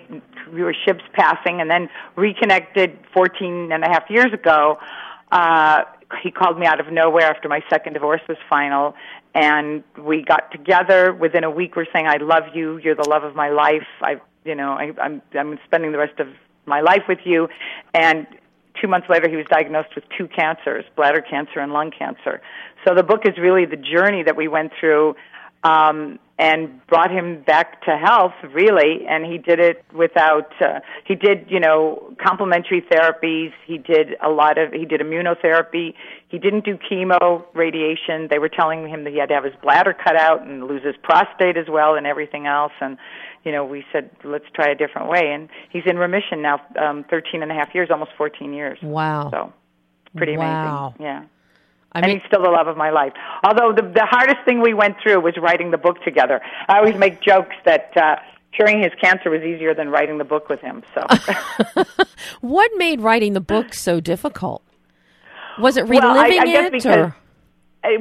[0.54, 4.78] we were ships passing and then reconnected fourteen and a half years ago.
[5.32, 5.84] Uh
[6.22, 8.96] he called me out of nowhere after my second divorce was final.
[9.34, 11.78] And we got together within a week.
[11.78, 12.78] We're saying i love you.
[12.78, 13.88] You're the love of my life.
[14.02, 16.28] I you know i i'm i'm spending the rest of
[16.66, 17.50] my life with you.
[17.94, 18.28] And
[18.80, 22.42] two months later he was diagnosed with two cancers bladder cancer and lung cancer.
[22.88, 25.16] So the book is really the journey that we went through
[25.64, 31.14] um and brought him back to health really and he did it without uh, he
[31.14, 33.52] did you know complementary therapies.
[33.68, 35.94] He did a lot of he did immunotherapy.
[36.30, 38.28] He didn't do chemo radiation.
[38.30, 40.84] They were telling him that he had to have his bladder cut out and lose
[40.84, 42.72] his prostate as well and everything else.
[42.82, 42.98] And
[43.44, 47.04] you know we said let's try a different way and he's in remission now um
[47.10, 49.30] thirteen and a half years almost fourteen years Wow.
[49.32, 49.54] so
[50.16, 50.94] pretty Wow.
[50.96, 51.24] amazing yeah
[51.94, 53.12] I and he's still the love of my life.
[53.44, 56.40] Although the the hardest thing we went through was writing the book together.
[56.70, 58.16] I always make jokes that uh
[58.56, 60.84] curing his cancer was easier than writing the book with him.
[60.96, 61.06] So
[62.42, 64.64] what made writing the book so difficult?
[65.60, 67.16] Was it reliving well, I, I it, because or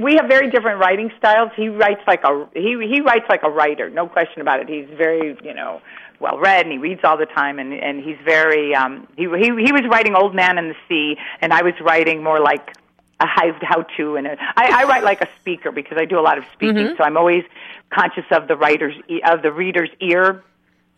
[0.00, 1.50] we have very different writing styles.
[1.56, 4.68] He writes like a he he writes like a writer, no question about it.
[4.68, 5.80] He's very you know
[6.20, 9.46] well read and he reads all the time and and he's very um he he
[9.64, 12.74] he was writing Old Man and the Sea and I was writing more like
[13.20, 16.18] a how how to and a, I, I write like a speaker because I do
[16.18, 16.96] a lot of speaking, Mhm.
[16.98, 17.44] so I'm always
[17.90, 20.42] conscious of the writer's e- of the reader's ear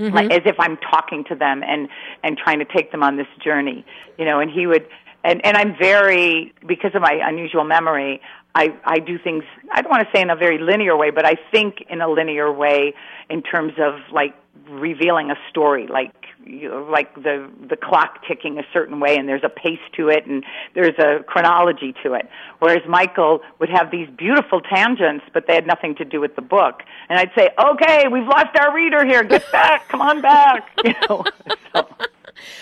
[0.01, 0.13] Mhm.
[0.13, 1.89] like as if I'm talking to them and
[2.25, 3.85] and trying to take them on this journey,
[4.19, 4.41] you know.
[4.41, 4.87] And he would,
[5.23, 8.21] and and I'm very because of my unusual memory.
[8.55, 9.45] I I do things.
[9.73, 12.09] I don't want to say in a very linear way, but I think in a
[12.09, 12.95] linear way
[13.31, 14.35] in terms of like
[14.69, 16.13] revealing a story, like
[16.45, 20.09] you know, like the the clock ticking a certain way, and there's a pace to
[20.09, 20.45] it, and
[20.75, 22.29] there's a chronology to it.
[22.59, 26.43] Whereas Michael would have these beautiful tangents, but they had nothing to do with the
[26.43, 26.83] book.
[27.09, 29.23] And I'd say, "Okay, we've lost our reader here.
[29.25, 29.89] Get back.
[29.89, 31.25] Come on back." You know.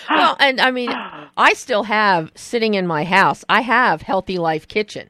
[0.09, 3.43] well, and I mean, I still have sitting in my house.
[3.49, 5.09] I have Healthy Life Kitchen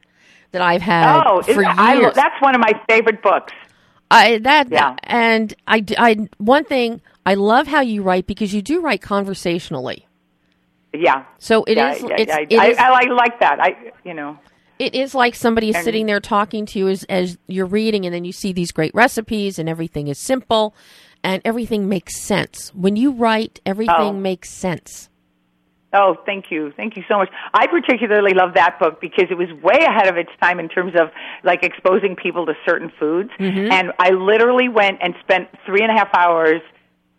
[0.51, 2.13] that I've had oh, for is- I, years.
[2.15, 3.53] that's one of my favorite books.
[4.09, 4.95] I that Yeah.
[5.03, 10.07] and I, I- one thing I love how you write because you do write conversationally.
[10.93, 11.23] Yeah.
[11.39, 12.15] So it yeah, is- yeah, yeah.
[12.49, 13.59] it I, is- I, like like that.
[13.61, 14.37] I you know.
[14.79, 18.13] It is like somebody is sitting there talking to you as, as you're reading, and
[18.15, 20.73] then you see these great recipes, and everything is simple,
[21.23, 22.71] and everything makes sense.
[22.73, 24.11] When you write, everything Oh.
[24.13, 25.07] makes sense.
[25.93, 26.71] Oh, thank you.
[26.77, 27.29] Thank you so much.
[27.53, 30.93] I particularly love that book because it was way ahead of its time in terms
[30.95, 31.11] of
[31.43, 33.29] like exposing people to certain foods.
[33.37, 33.71] Mhm.
[33.71, 36.61] And I literally went and spent three and a half hours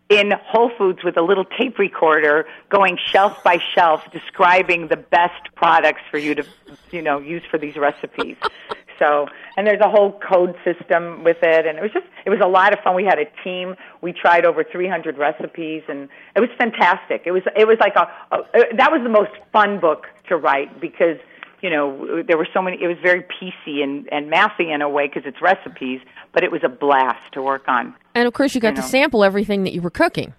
[0.08, 5.54] in Whole Foods with a little tape recorder going shelf by shelf describing the best
[5.54, 6.44] products for you to,
[6.90, 8.36] you know, use for these recipes.
[9.03, 9.26] So,
[9.57, 12.46] and there's a whole code system with it, and it was just, it was a
[12.48, 12.94] lot of fun.
[12.94, 13.74] We had a team.
[14.00, 17.22] We tried over 300 recipes, and it was fantastic.
[17.26, 20.80] It was, it was like a, a that was the most fun book to write
[20.80, 21.16] because,
[21.62, 22.78] you know, there were so many.
[22.80, 26.00] It was very PC and and mathy in a way because it's recipes,
[26.32, 27.94] but it was a blast to work on.
[28.14, 28.86] And of course, you got You to know.
[28.88, 30.34] sample everything that you were cooking.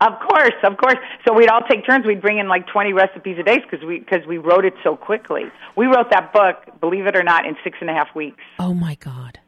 [0.00, 0.96] Of course, of course.
[1.26, 2.04] So we'd all take turns.
[2.06, 4.94] We'd bring in like 20 recipes a day because we because we wrote it so
[4.96, 5.44] quickly.
[5.76, 8.42] We wrote that book, believe it or not, in six and a half weeks.
[8.58, 9.38] Oh my God,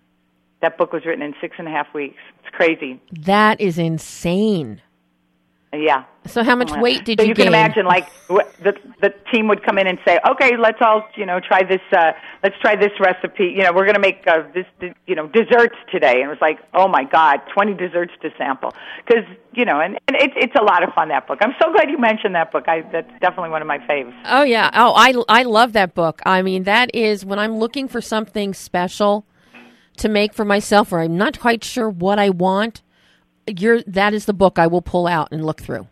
[0.62, 2.16] That book was written in six and a half weeks.
[2.40, 3.00] It's crazy.
[3.12, 4.80] that is insane.
[5.70, 6.04] Yeah.
[6.24, 6.80] So, how much Yeah.
[6.80, 7.54] weight did so you you can gain?
[7.54, 11.40] imagine, like the the team would come in and say, "Okay, let's all you know
[11.40, 11.80] try this.
[11.92, 12.12] Uh,
[12.42, 13.44] let's try this recipe.
[13.54, 14.64] You know, we're going to make uh, this
[15.06, 18.72] you know desserts today." And it was like, "Oh my God, twenty desserts to sample."
[19.06, 21.08] Because you know, and, and it's it's a lot of fun.
[21.08, 21.38] That book.
[21.42, 22.64] I'm so glad you mentioned that book.
[22.66, 24.14] I that's definitely one of my faves.
[24.24, 24.70] Oh yeah.
[24.72, 26.22] Oh, I I love that book.
[26.24, 29.26] I mean, that is when I'm looking for something special
[29.98, 32.82] to make for myself, or I'm not quite sure what I want.
[33.56, 35.86] You're that is the book I will pull out and look through.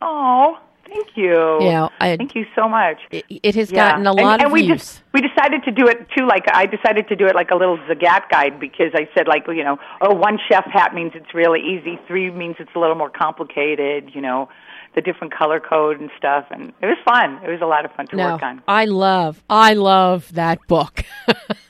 [0.00, 1.58] Oh, thank you.
[1.62, 2.98] Yeah, I- thank you so much.
[3.10, 3.90] It, it has Yeah.
[3.90, 4.78] gotten a lot and, of we views.
[4.78, 6.26] Just, we decided to do it too.
[6.26, 9.46] Like I decided to do it like a little Zagat guide because I said like
[9.48, 11.98] you know, oh, one chef hat means it's really easy.
[12.06, 14.10] Three means it's a little more complicated.
[14.14, 14.48] You know,
[14.94, 16.46] the different color code and stuff.
[16.50, 17.40] And it was fun.
[17.44, 18.62] It was a lot of fun to no, work on.
[18.68, 21.04] I love I love that book.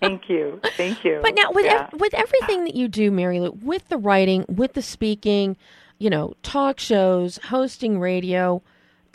[0.00, 0.60] Thank you.
[0.76, 1.20] Thank you.
[1.22, 1.88] But now with yeah.
[1.92, 5.56] ev- with everything that you do, Marilu, with the writing, with the speaking,
[5.98, 8.62] you know, talk shows, hosting radio,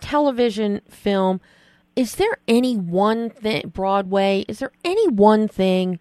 [0.02, 1.42] television, film,
[1.96, 6.00] is there any one thing Broadway, is there any one thing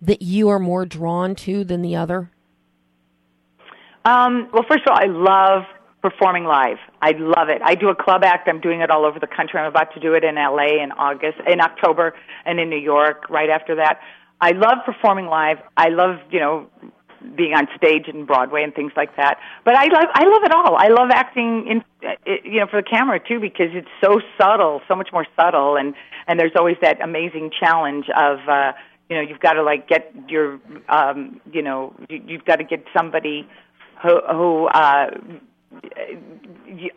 [0.00, 2.30] that you are more drawn to than the other?
[4.04, 5.64] Um, well, first of all, I love
[6.02, 6.78] performing live.
[7.02, 7.60] I love it.
[7.64, 8.48] I do a club act.
[8.48, 9.58] I'm doing it all over the country.
[9.60, 13.28] I'm about to do it in LA in August, in October, and in New York
[13.28, 14.00] right after that.
[14.40, 15.58] I love performing live.
[15.76, 16.66] I love, you know,
[17.34, 19.38] being on stage and Broadway and things like that.
[19.64, 20.76] But I love, I love it all.
[20.76, 24.82] I love acting in, uh, you know, for the camera too because it's so subtle,
[24.86, 25.94] so much more subtle, and
[26.28, 28.38] and there's always that amazing challenge of.
[28.48, 28.72] uh
[29.08, 32.64] you know, you've got to like get your, um, you know, you, you've got to
[32.64, 33.48] get somebody
[34.02, 35.10] who, who uh,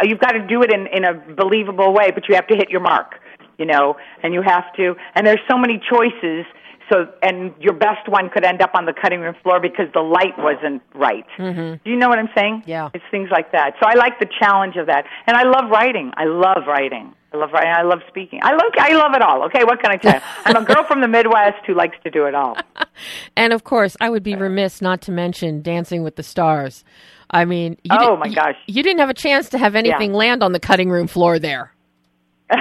[0.04, 2.70] you've got to do it in, in a believable way, but you have to hit
[2.70, 3.16] your mark,
[3.58, 6.46] you know, and you have to, and there's so many choices.
[6.92, 10.02] So, and your best one could end up on the cutting room floor because the
[10.02, 11.26] light wasn't right.
[11.38, 11.84] Mm-hmm.
[11.86, 12.64] Do you know what I'm saying?
[12.66, 12.90] Yeah.
[12.96, 13.74] It's things like that.
[13.80, 16.12] So I like the challenge of that, and I love writing.
[16.18, 17.14] I love writing.
[17.32, 17.72] I love writing.
[17.72, 18.40] I love speaking.
[18.42, 18.72] I love.
[18.80, 19.44] I love it all.
[19.46, 20.20] Okay, what can I tell you?
[20.46, 22.58] I'm a girl from the Midwest who likes to do it all.
[23.38, 26.84] And of course, I would be remiss not to mention Dancing with the Stars.
[27.32, 28.56] I mean, you Oh, didn't- my you- gosh.
[28.68, 30.18] you didn't have a chance to have anything Yeah.
[30.18, 31.72] land on the cutting room floor there.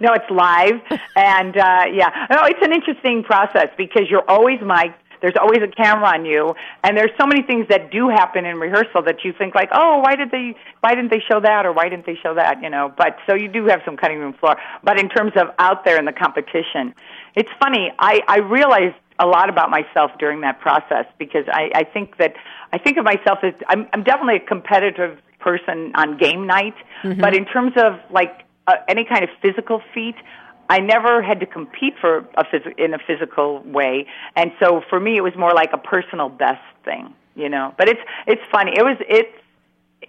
[0.00, 0.80] no, it's live,
[1.16, 4.94] and uh, yeah, no, it's an interesting process because you're always mic'd.
[5.26, 6.54] There's always a camera on you,
[6.84, 9.98] and there's so many things that do happen in rehearsal that you think like, oh,
[9.98, 12.70] why did they, why didn't they show that, or why didn't they show that, you
[12.70, 12.94] know?
[12.96, 14.54] But so you do have some cutting room floor.
[14.84, 16.94] But in terms of out there in the competition,
[17.34, 17.90] it's funny.
[17.98, 22.34] I I realized a lot about myself during that process because I I think that
[22.72, 27.20] I think of myself as I'm I'm definitely a competitive person on game night, Mm-hmm.
[27.20, 30.14] but in terms of like uh, any kind of physical feat,
[30.68, 34.98] I never had to compete for a phys- in a physical way, and so for
[34.98, 37.74] me, it was more like a personal best thing, you know.
[37.78, 38.72] But it's it's funny.
[38.76, 39.32] It was it's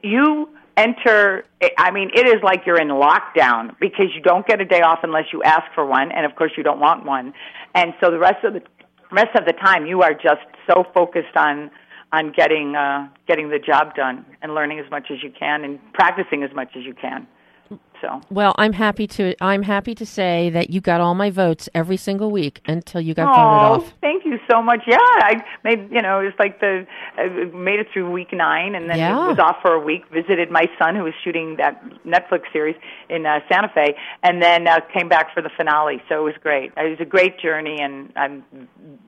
[0.03, 1.45] you enter.
[1.77, 4.99] I mean, it is like you're in lockdown because you don't get a day off
[5.03, 7.33] unless you ask for one, and of course, you don't want one.
[7.75, 8.63] And so the rest of the
[9.11, 11.69] rest of the time, you are just so focused on
[12.11, 15.79] on getting uh, getting the job done and learning as much as you can and
[15.93, 17.27] practicing as much as you can.
[17.99, 21.67] So Well, I'm happy to I'm happy to say that you got all my votes
[21.73, 23.93] every single week until you got Oh, voted off.
[24.01, 24.81] thank you so much.
[24.85, 26.85] Yeah, I made you know it was like the
[27.17, 29.27] I made it through week nine, and then Yeah.
[29.27, 30.03] was off for a week.
[30.11, 32.75] Visited my son who was shooting that Netflix series
[33.09, 35.99] in uh, Santa Fe, and then uh, came back for the finale.
[36.07, 36.73] So it was great.
[36.77, 38.27] It was a great journey, and I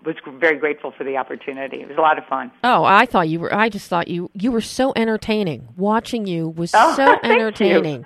[0.04, 1.82] was very grateful for the opportunity.
[1.82, 2.52] It was a lot of fun.
[2.64, 5.68] Oh, I thought you were I just thought you you were so entertaining.
[5.78, 7.32] Watching you was Oh, so thank you.
[7.38, 8.06] entertaining.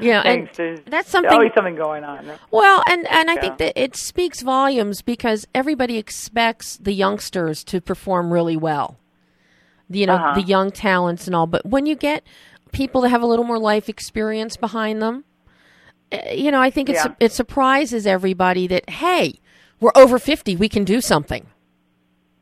[0.00, 2.28] Yeah, and There's that's something always something going on.
[2.50, 3.40] Well, and and I Yeah.
[3.40, 8.96] think that it speaks volumes because everybody expects the youngsters to perform really well.
[9.88, 10.34] You know, Uh-huh.
[10.34, 12.24] the young talents and all, but when you get
[12.72, 15.24] people that have a little more life experience behind them,
[16.10, 17.12] eh, you know, I think it's Yeah.
[17.20, 19.38] it surprises everybody that hey,
[19.80, 21.46] we're over 50, we can do something.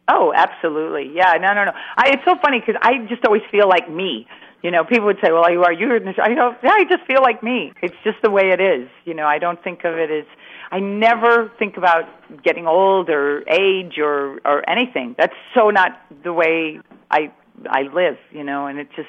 [0.08, 1.10] Oh, absolutely.
[1.14, 1.72] Yeah, no, no, no.
[1.96, 4.26] I, it's so funny because I just always feel like me.
[4.62, 6.84] You know, people would say, "Well, you are you?" in this-" I go, "Yeah, I
[6.84, 7.72] just feel like me.
[7.82, 10.24] It's just the way it is." You know, I don't think of it as.
[10.72, 12.04] I never think about
[12.42, 15.14] getting old or age or or anything.
[15.18, 16.80] That's so not the way
[17.10, 17.30] I
[17.68, 18.18] I live.
[18.32, 19.08] You know, and it just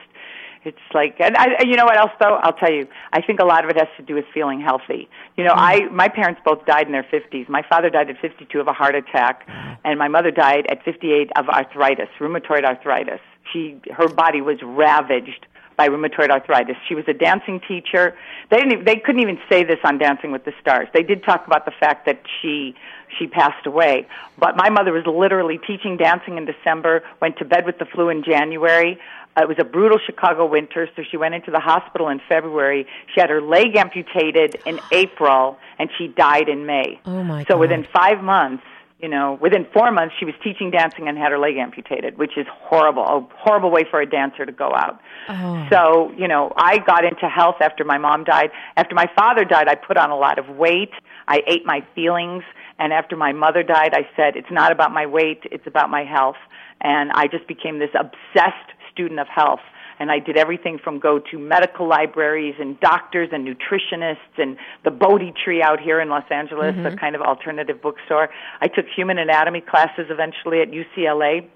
[0.63, 3.45] it's like and I you know what else though I'll tell you I think a
[3.45, 6.65] lot of it has to do with feeling healthy you know I my parents both
[6.65, 9.47] died in their 50s my father died at 52 of a heart attack
[9.83, 13.21] and my mother died at 58 of arthritis rheumatoid arthritis
[13.51, 15.45] she her body was ravaged
[15.77, 18.15] by rheumatoid arthritis she was a dancing teacher
[18.49, 21.23] they didn't even, they couldn't even say this on dancing with the stars they did
[21.23, 22.75] talk about the fact that she
[23.17, 27.65] she passed away but my mother was literally teaching dancing in December went to bed
[27.65, 28.99] with the flu in January
[29.35, 32.85] uh, it was a brutal Chicago winter, so she went into the hospital in February.
[33.13, 36.99] She had her leg amputated in April, and she died in May.
[37.05, 37.59] Oh my so God.
[37.59, 38.63] within five months,
[39.01, 42.37] you know, within four months, she was teaching dancing and had her leg amputated, which
[42.37, 43.01] is horrible.
[43.03, 44.99] A horrible way for a dancer to go out.
[45.27, 45.67] Oh.
[45.71, 48.51] So, you know, I got into health after my mom died.
[48.77, 50.91] After my father died, I put on a lot of weight.
[51.27, 52.43] I ate my feelings.
[52.77, 56.03] And after my mother died, I said, it's not about my weight, it's about my
[56.03, 56.37] health.
[56.79, 59.61] And I just became this obsessed student of health.
[60.01, 64.89] And I did everything from go to medical libraries and doctors and nutritionists and the
[64.89, 66.91] Bodhi Tree out here in Los Angeles, Mhm.
[66.93, 68.31] a kind of alternative bookstore.
[68.59, 71.47] I took human anatomy classes eventually at UCLA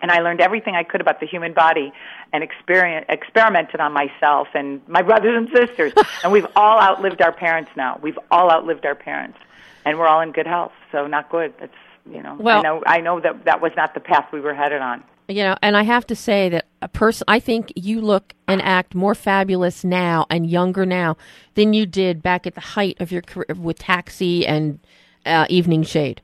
[0.00, 1.92] and I learned everything I could about the human body
[2.32, 5.92] and experimented on myself and my brothers and sisters.
[6.24, 7.98] and we've all outlived our parents now.
[8.00, 9.36] We've all outlived our parents,
[9.84, 10.72] and we're all in good health.
[10.90, 11.52] So not good.
[11.60, 11.76] That's
[12.10, 12.34] you know.
[12.38, 12.82] Well- I know.
[12.86, 15.04] I know that that was not the path we were headed on.
[15.26, 18.60] You know, and I have to say that a person, I think you look and
[18.60, 21.16] act more fabulous now and younger now
[21.54, 24.80] than you did back at the height of your career with Taxi and
[25.24, 26.20] uh, Evening Shade.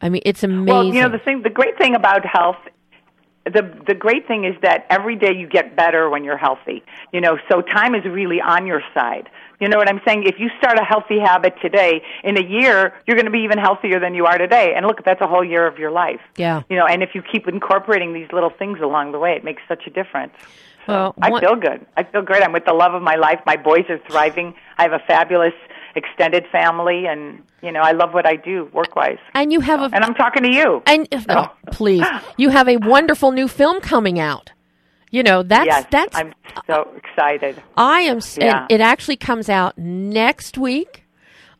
[0.00, 0.66] I mean, it's amazing.
[0.66, 1.42] Well, you know the thing.
[1.42, 2.56] The great thing about health.
[3.44, 6.82] The the great thing is that every day you get better when you're healthy.
[7.12, 9.28] You know, so time is really on your side.
[9.60, 10.24] You know what I'm saying?
[10.24, 13.58] If you start a healthy habit today, in a year you're going to be even
[13.58, 14.74] healthier than you are today.
[14.74, 16.20] And look, that's a whole year of your life.
[16.36, 16.62] yeah.
[16.70, 19.62] You know, and if you keep incorporating these little things along the way, it makes
[19.68, 20.34] such a difference.
[20.86, 21.86] Well, I feel good.
[21.96, 22.42] I feel great.
[22.42, 23.40] I'm with the love of my life.
[23.46, 24.54] My boys are thriving.
[24.76, 25.54] I have a fabulous
[25.96, 29.18] extended family, and you know, I love what I do work wise.
[29.34, 30.82] and you have a And I'm talking to you.
[30.86, 34.50] and oh, please, you have a wonderful new film coming out.
[35.10, 36.34] You know, that's yes, that's I'm
[36.66, 37.62] so excited.
[37.76, 38.16] I am.
[38.18, 38.66] s Yeah.
[38.68, 41.04] It, it actually comes out next week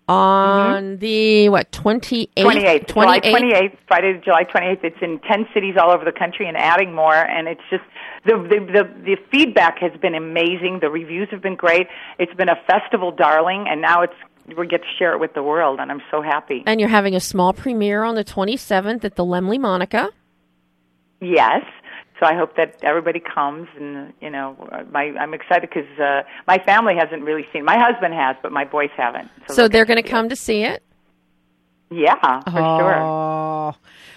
[0.09, 0.99] on mm-hmm.
[0.99, 4.85] the what twenty eighth, 28th, July 28th, Friday, July 28th.
[4.85, 7.14] It's in 10 cities all over the country and adding more.
[7.14, 7.85] And it's just,
[8.25, 10.81] the, the, the, the feedback has been amazing.
[10.81, 11.87] The reviews have been great.
[12.18, 14.14] It's been a festival darling, and now it's,
[14.57, 16.62] we get to share it with the world, and I'm so happy.
[16.66, 20.11] And you're having a small premiere on the twenty seventh at the Laemmle Monica.
[21.20, 21.64] Yes.
[22.20, 24.57] So I hope that everybody comes, and you know,
[24.93, 27.64] my I'm excited because uh, my family hasn't really seen.
[27.64, 29.31] My husband has, but my boys haven't.
[29.49, 30.83] So they're going to come to see it.
[31.91, 32.95] Yeah, for sure.
[33.01, 33.75] Oh.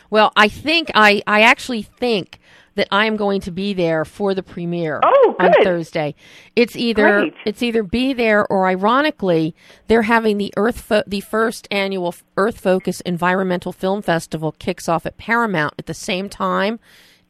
[0.10, 2.39] Well, I think I I actually think
[2.78, 5.52] that I am going to be there for the premiere Oh, on.
[5.64, 6.16] Thursday.
[6.56, 7.34] It's either Great.
[7.46, 9.54] it's either be there or ironically
[9.88, 15.06] they're having the Earth Fo- the first annual Earth Focus Environmental Film Festival kicks off
[15.06, 16.80] at Paramount at the same time.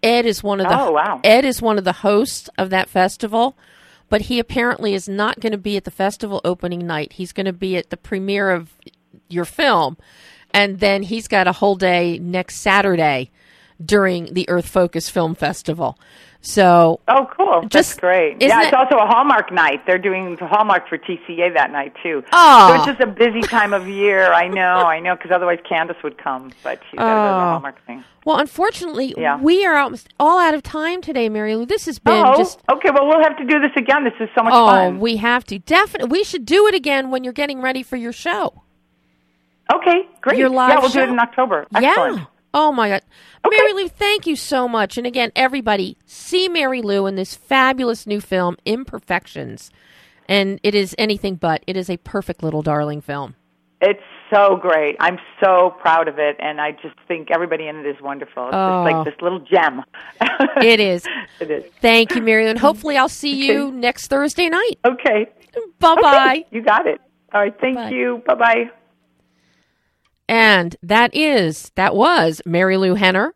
[0.04, 1.20] Ed is one of the Oh, wow.
[1.24, 3.58] Ed is one of the hosts of that festival,
[4.10, 7.14] but he apparently is not going to be at the festival opening night.
[7.14, 8.74] He's going to be at the premiere of
[9.28, 9.98] your film,
[10.52, 13.32] and then he's got a whole day next Saturday
[13.84, 15.98] during the Earth Focus Film Festival.
[16.40, 17.62] So, Oh, cool.
[17.64, 18.42] Just- That's great.
[18.42, 19.86] Yeah, it- it's also a Hallmark night.
[19.86, 22.24] They're doing the Hallmark for TCA that night, too.
[22.32, 22.86] Oh, So it's oh.
[22.92, 24.32] just a busy time of year.
[24.32, 27.30] I know, I know, because otherwise Candace would come, but she's got to go to
[27.30, 27.50] the Oh.
[27.52, 28.04] Hallmark thing.
[28.24, 29.38] well, unfortunately, Yeah.
[29.40, 31.68] we are almost all out of time today, Marilu.
[31.68, 32.92] This has been oh, just okay.
[32.92, 34.04] Well, we'll have to do this again.
[34.04, 35.00] This is so much oh, fun.
[35.00, 36.10] we have to definitely.
[36.10, 38.62] We should do it again when you're getting ready for your show.
[39.74, 40.38] Okay, great.
[40.38, 41.66] Your live yeah, we'll do it in October.
[41.76, 42.18] Excellent.
[42.20, 42.26] Yeah.
[42.54, 43.02] Oh my God.
[43.46, 44.98] Marilu, thank you so much.
[44.98, 49.72] And again, everybody, see Marilu in this fabulous new film, Imperfections.
[50.30, 51.64] And it is anything but.
[51.68, 53.36] It is a perfect little darling film.
[53.80, 54.02] It's
[54.34, 54.98] so great.
[55.00, 58.48] I'm so proud of it, and I just think everybody in it is wonderful.
[58.48, 58.84] It's Oh.
[58.84, 59.84] like this little gem.
[60.62, 61.06] It is.
[61.40, 61.64] it is.
[61.82, 62.50] Thank you, Marilu.
[62.50, 64.80] And hopefully I'll see you next Thursday night.
[64.86, 65.28] Okay.
[65.80, 66.28] Bye bye.
[66.38, 67.00] Okay, you got it.
[67.34, 67.56] All right.
[67.60, 67.90] Thank Bye.
[67.90, 68.22] you.
[68.26, 68.70] Bye bye.
[70.28, 73.34] And that is, that was Marilu Henner.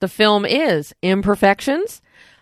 [0.00, 2.00] The film is Imperfections.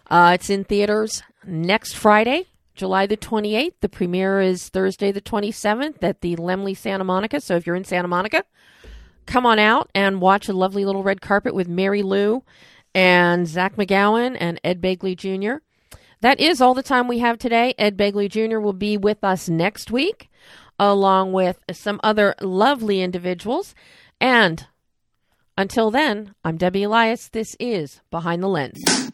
[0.09, 3.75] Uh, it's in theaters next Friday, July the 28th.
[3.81, 7.41] The premiere is Thursday the 27th at the Laemmle Santa Monica.
[7.41, 8.45] So if you're in Santa Monica,
[9.27, 12.43] come on out and watch a lovely little red carpet with Marilu
[12.95, 15.63] and Zach McGowan and Ed Begley Jr.
[16.21, 17.75] That is all the time we have today.
[17.79, 18.59] Ed Begley Jr.
[18.59, 20.31] will be with us next week,
[20.79, 23.75] along with some other lovely individuals.
[24.21, 24.67] And
[25.57, 27.29] until then, I'm Debbie Elias.
[27.29, 29.06] This is Behind the Lens.